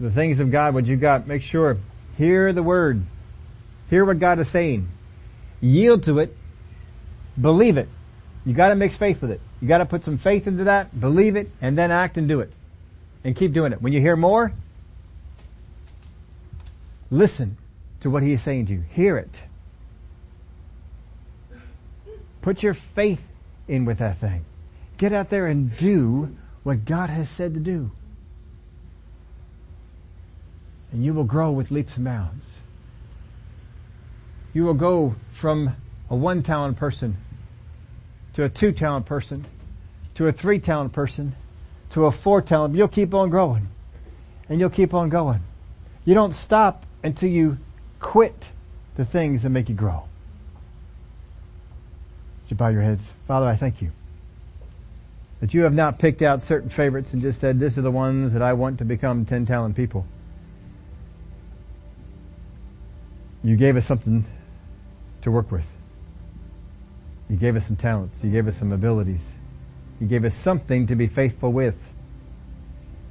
[0.00, 1.78] The things of God, what you got, make sure,
[2.16, 3.04] hear the word.
[3.90, 4.88] Hear what God is saying.
[5.60, 6.34] Yield to it.
[7.38, 7.88] Believe it.
[8.46, 9.40] You gotta mix faith with it.
[9.60, 12.52] You gotta put some faith into that, believe it, and then act and do it.
[13.24, 13.82] And keep doing it.
[13.82, 14.52] When you hear more,
[17.10, 17.58] listen
[18.00, 18.84] to what He is saying to you.
[18.90, 19.42] Hear it.
[22.40, 23.26] Put your faith
[23.68, 24.44] in with that thing.
[24.96, 27.90] Get out there and do what God has said to do.
[30.92, 32.59] And you will grow with leaps and bounds.
[34.52, 35.76] You will go from
[36.08, 37.16] a one talent person
[38.32, 39.46] to a two talent person
[40.14, 41.34] to a three talent person
[41.90, 42.74] to a four talent.
[42.74, 43.68] You'll keep on growing
[44.48, 45.40] and you'll keep on going.
[46.04, 47.58] You don't stop until you
[48.00, 48.50] quit
[48.96, 50.04] the things that make you grow.
[52.42, 53.12] Would you bow your heads?
[53.28, 53.92] Father, I thank you
[55.40, 58.32] That you have not picked out certain favorites and just said, this are the ones
[58.32, 60.04] that I want to become 10 talent people.
[63.42, 64.26] You gave us something
[65.22, 65.66] to work with.
[67.28, 68.24] You gave us some talents.
[68.24, 69.34] You gave us some abilities.
[70.00, 71.78] You gave us something to be faithful with.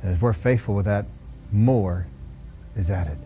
[0.02, 1.06] And as we're faithful with that,
[1.52, 2.08] more
[2.76, 3.18] is added.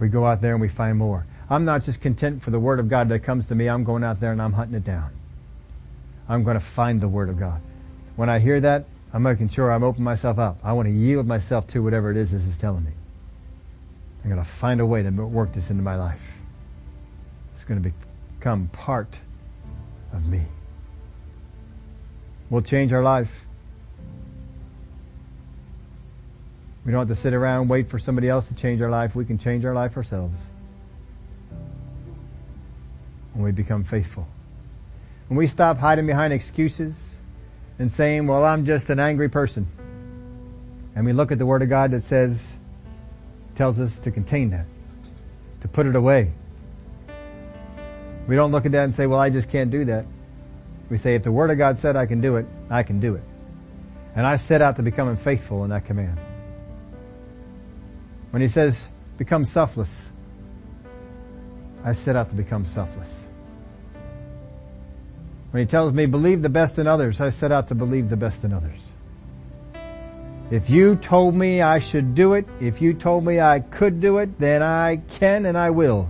[0.00, 1.26] We go out there and we find more.
[1.48, 3.68] I'm not just content for the Word of God that comes to me.
[3.68, 5.12] I'm going out there and I'm hunting it down.
[6.28, 7.60] I'm going to find the Word of God.
[8.16, 10.58] When I hear that, I'm making sure I'm opening myself up.
[10.64, 12.92] I want to yield myself to whatever it is this is telling me.
[14.24, 16.38] I'm going to find a way to work this into my life.
[17.52, 17.92] It's going to
[18.44, 19.20] become part
[20.12, 20.42] of me.
[22.50, 23.32] We'll change our life.
[26.84, 29.14] We don't have to sit around and wait for somebody else to change our life.
[29.14, 30.38] We can change our life ourselves.
[33.32, 34.28] When we become faithful.
[35.28, 37.16] When we stop hiding behind excuses
[37.78, 39.66] and saying, well, I'm just an angry person.
[40.94, 42.56] And we look at the Word of God that says,
[43.54, 44.66] tells us to contain that,
[45.62, 46.34] to put it away.
[48.26, 50.06] We don't look at that and say, well, I just can't do that.
[50.88, 53.14] We say, if the Word of God said I can do it, I can do
[53.14, 53.22] it.
[54.14, 56.18] And I set out to become faithful in that command.
[58.30, 60.08] When He says, become selfless,
[61.84, 63.10] I set out to become selfless.
[65.50, 68.16] When He tells me, believe the best in others, I set out to believe the
[68.16, 68.80] best in others.
[70.50, 74.18] If you told me I should do it, if you told me I could do
[74.18, 76.08] it, then I can and I will.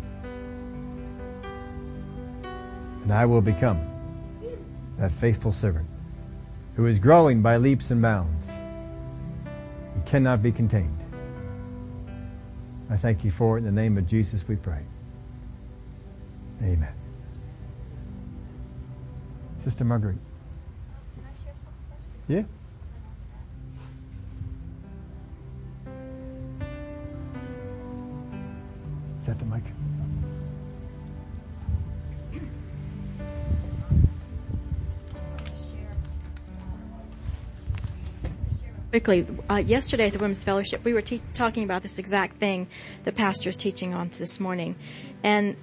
[3.04, 3.86] And I will become
[4.96, 5.86] that faithful servant
[6.74, 8.48] who is growing by leaps and bounds
[9.94, 10.98] and cannot be contained.
[12.88, 14.80] I thank you for it in the name of Jesus we pray.
[16.62, 16.94] Amen.
[19.64, 20.16] Sister Marguerite.
[22.26, 22.44] Yeah?
[29.20, 29.73] Is that the mic?
[39.00, 42.68] Quickly, uh, yesterday at the Women's Fellowship, we were te- talking about this exact thing
[43.02, 44.76] the pastor is teaching on this morning.
[45.24, 45.56] And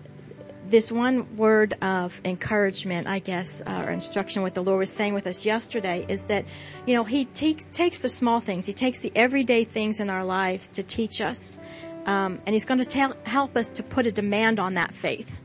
[0.68, 5.14] this one word of encouragement, I guess, uh, or instruction, what the Lord was saying
[5.14, 6.44] with us yesterday is that,
[6.86, 10.26] you know, He takes, takes the small things, He takes the everyday things in our
[10.26, 11.58] lives to teach us.
[12.06, 15.38] Um, and He's going to help us to put a demand on that faith.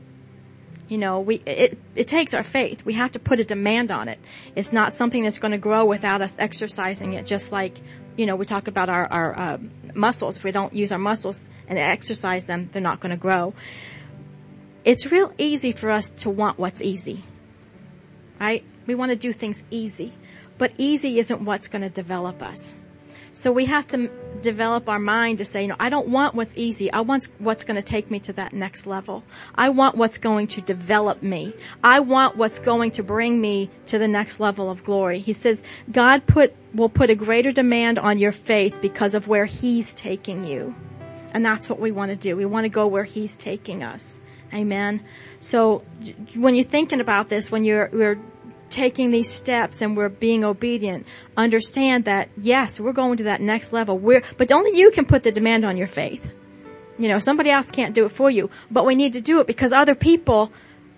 [0.87, 2.85] You know, we, it, it takes our faith.
[2.85, 4.19] We have to put a demand on it.
[4.55, 7.77] It's not something that's going to grow without us exercising it, just like,
[8.15, 9.57] you know, we talk about our, our, uh,
[9.93, 10.37] muscles.
[10.37, 13.53] If we don't use our muscles and exercise them, they're not going to grow.
[14.85, 17.23] It's real easy for us to want what's easy.
[18.39, 18.63] Right?
[18.85, 20.13] We want to do things easy.
[20.57, 22.75] But easy isn't what's going to develop us.
[23.33, 24.09] So we have to
[24.41, 26.91] develop our mind to say, you know, I don't want what's easy.
[26.91, 29.23] I want what's going to take me to that next level.
[29.55, 31.53] I want what's going to develop me.
[31.83, 35.19] I want what's going to bring me to the next level of glory.
[35.19, 39.45] He says, God put, will put a greater demand on your faith because of where
[39.45, 40.75] He's taking you.
[41.31, 42.35] And that's what we want to do.
[42.35, 44.21] We want to go where He's taking us.
[44.53, 45.03] Amen.
[45.39, 45.83] So
[46.35, 48.19] when you're thinking about this, when you're, you're
[48.69, 51.05] taking these steps and we're being obedient,
[51.35, 53.97] understand that yes, we're going to that next level.
[53.97, 56.33] We're, but only you can put the demand on your faith.
[56.99, 59.47] You know, somebody else can't do it for you, but we need to do it
[59.47, 60.51] because other people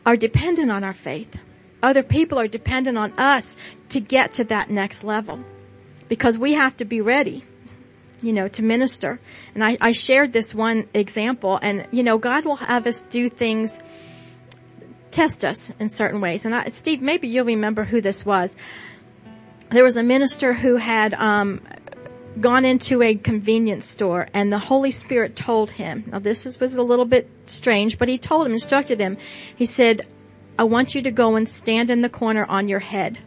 [0.06, 1.36] are dependent on our faith.
[1.84, 3.58] Other people are dependent on us
[3.90, 5.40] to get to that next level
[6.08, 7.44] because we have to be ready
[8.22, 9.20] you know, to minister.
[9.54, 13.30] And I, I shared this one example and, you know, God will have us do
[13.30, 13.80] things
[15.12, 16.46] test us in certain ways.
[16.46, 18.56] And I, Steve, maybe you'll remember who this was.
[19.72, 21.62] There was a minister who had um,
[22.40, 26.06] gone into a convenience store, and the Holy Spirit told him.
[26.08, 29.18] Now, this is, was a little bit strange, but he told him, instructed him.
[29.56, 30.08] He said,
[30.58, 33.20] "I want you to go and stand in the corner on your head."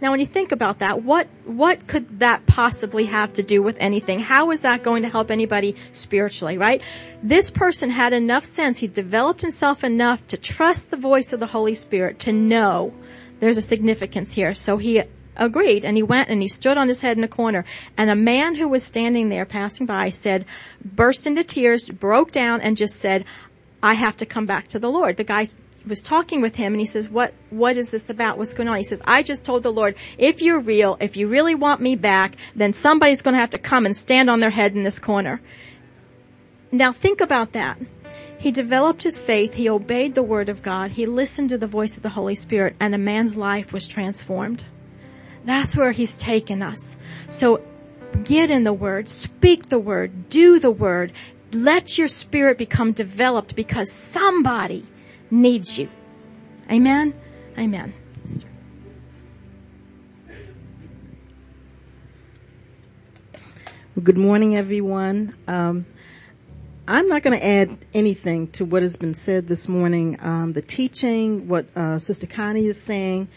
[0.00, 3.76] Now when you think about that, what, what could that possibly have to do with
[3.80, 4.20] anything?
[4.20, 6.82] How is that going to help anybody spiritually, right?
[7.22, 11.46] This person had enough sense, he developed himself enough to trust the voice of the
[11.46, 12.92] Holy Spirit to know
[13.40, 14.54] there's a significance here.
[14.54, 15.02] So he
[15.36, 17.64] agreed and he went and he stood on his head in a corner
[17.96, 20.44] and a man who was standing there passing by said,
[20.84, 23.24] burst into tears, broke down and just said,
[23.82, 25.16] I have to come back to the Lord.
[25.16, 25.48] The guy
[25.86, 28.38] was talking with him and he says, what, what is this about?
[28.38, 28.76] What's going on?
[28.76, 31.94] He says, I just told the Lord, if you're real, if you really want me
[31.94, 34.98] back, then somebody's going to have to come and stand on their head in this
[34.98, 35.40] corner.
[36.72, 37.78] Now think about that.
[38.38, 39.54] He developed his faith.
[39.54, 40.90] He obeyed the word of God.
[40.90, 44.64] He listened to the voice of the Holy Spirit and a man's life was transformed.
[45.46, 46.98] That's where He's taken us.
[47.28, 47.62] So
[48.24, 51.12] get in the Word, speak the Word, do the Word,
[51.52, 54.84] let your spirit become developed because somebody
[55.30, 55.88] needs you.
[56.70, 57.14] Amen?
[57.58, 57.94] Amen.
[64.02, 65.34] Good morning, everyone.
[65.48, 65.86] Um,
[66.86, 70.18] I'm not going to add anything to what has been said this morning.
[70.20, 73.28] Um, the teaching, what uh, Sister Connie is saying.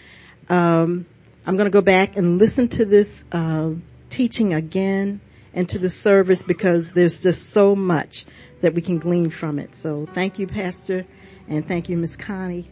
[0.49, 1.05] Um,
[1.45, 3.71] I'm going to go back and listen to this uh,
[4.09, 5.21] teaching again
[5.53, 8.25] and to the service because there's just so much
[8.61, 9.75] that we can glean from it.
[9.75, 11.05] So thank you, Pastor,
[11.49, 12.65] and thank you, Miss Connie.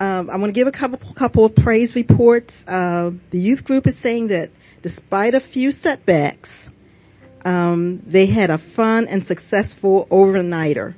[0.00, 2.66] Um, I want to give a couple couple of praise reports.
[2.66, 4.50] Uh, the youth group is saying that
[4.82, 6.70] despite a few setbacks,
[7.44, 10.94] um, they had a fun and successful overnighter.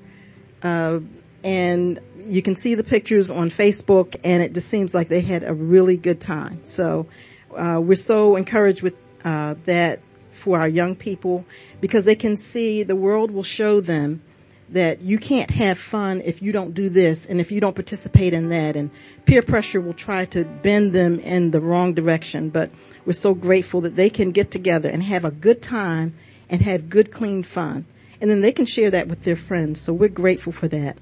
[0.63, 1.01] Uh,
[1.43, 5.45] and you can see the pictures on Facebook and it just seems like they had
[5.45, 6.61] a really good time.
[6.65, 7.07] So,
[7.55, 10.01] uh, we're so encouraged with, uh, that
[10.33, 11.45] for our young people
[11.81, 14.23] because they can see the world will show them
[14.71, 18.33] that you can't have fun if you don't do this and if you don't participate
[18.33, 18.91] in that and
[19.27, 22.51] peer pressure will try to bend them in the wrong direction.
[22.51, 22.71] But
[23.05, 26.15] we're so grateful that they can get together and have a good time
[26.49, 27.85] and have good clean fun.
[28.21, 29.81] And then they can share that with their friends.
[29.81, 30.97] So we're grateful for that.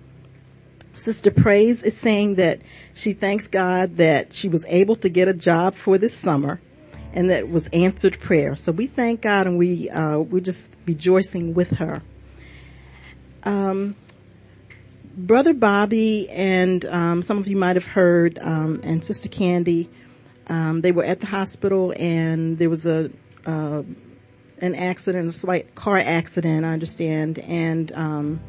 [0.94, 2.60] Sister Praise is saying that
[2.94, 6.60] she thanks God that she was able to get a job for this summer
[7.14, 8.56] and that was answered prayer.
[8.56, 12.02] So we thank God and we, uh, we're just rejoicing with her.
[13.44, 13.96] Um,
[15.14, 19.90] Brother Bobby and um, some of you might have heard, um, and Sister Candy,
[20.46, 23.10] um, they were at the hospital and there was a
[23.46, 23.82] uh,
[24.58, 28.40] an accident, a slight car accident, I understand, and um,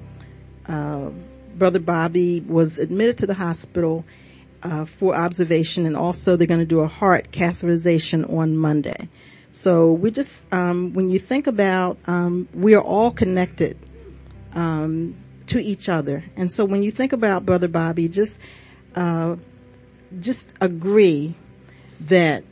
[0.68, 1.10] uh,
[1.56, 4.06] Brother Bobby was admitted to the hospital
[4.62, 9.10] uh, for observation, and also they're going to do a heart catheterization on Monday.
[9.50, 13.78] So we just, um, when you think about, um, we are all connected
[14.54, 15.16] um,
[15.48, 18.40] to each other, and so when you think about Brother Bobby, just
[18.96, 19.36] uh,
[20.20, 21.36] just agree
[22.02, 22.44] that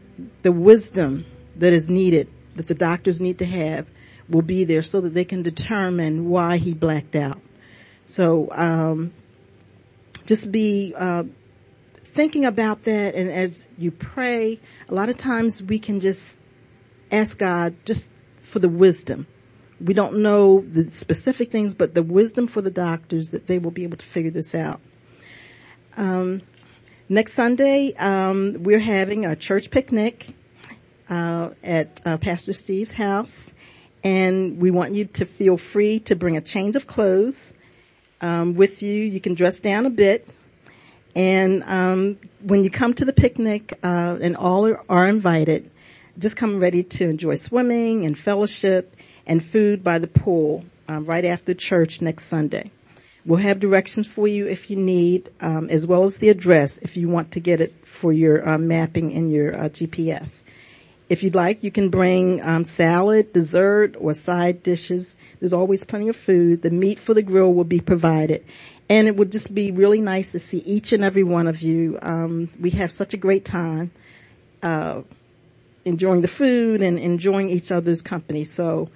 [0.41, 1.26] the wisdom
[1.56, 3.88] that is needed that the doctors need to have
[4.30, 7.39] will be there so that they can determine why he blacked out.
[8.06, 9.14] So, um,
[10.26, 11.24] just be, uh,
[11.95, 16.38] thinking about that and as you pray, a lot of times we can just
[17.12, 18.10] ask God just
[18.41, 19.28] for the wisdom.
[19.84, 23.71] We don't know the specific things, but the wisdom for the doctors that they will
[23.71, 24.79] be able to figure this out.
[25.97, 26.41] Um,
[27.09, 30.27] next Sunday, um, we're having a church picnic
[31.09, 33.53] uh, at uh, Pastor Steve's house,
[34.03, 37.53] and we want you to feel free to bring a change of clothes
[38.21, 39.03] um, with you.
[39.03, 40.29] You can dress down a bit,
[41.15, 45.69] and um, when you come to the picnic, uh, and all are, are invited,
[46.17, 48.95] just come ready to enjoy swimming and fellowship
[49.32, 52.69] and food by the pool um, right after church next Sunday.
[53.25, 56.97] We'll have directions for you if you need, um, as well as the address if
[56.97, 60.43] you want to get it for your uh, mapping in your uh, GPS.
[61.07, 65.15] If you'd like, you can bring um, salad, dessert, or side dishes.
[65.39, 66.61] There's always plenty of food.
[66.61, 68.43] The meat for the grill will be provided.
[68.89, 71.97] And it would just be really nice to see each and every one of you.
[72.01, 73.91] Um, we have such a great time
[74.61, 75.03] uh,
[75.85, 78.43] enjoying the food and enjoying each other's company.
[78.43, 78.89] So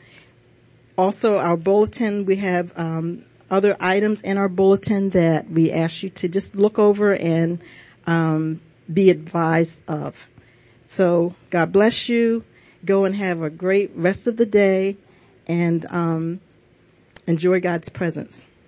[0.97, 6.09] also our bulletin, we have um, other items in our bulletin that we ask you
[6.11, 7.59] to just look over and
[8.07, 8.61] um,
[8.91, 10.27] be advised of.
[10.85, 12.43] So God bless you.
[12.84, 14.97] Go and have a great rest of the day
[15.47, 16.39] and um,
[17.27, 18.45] enjoy God's presence.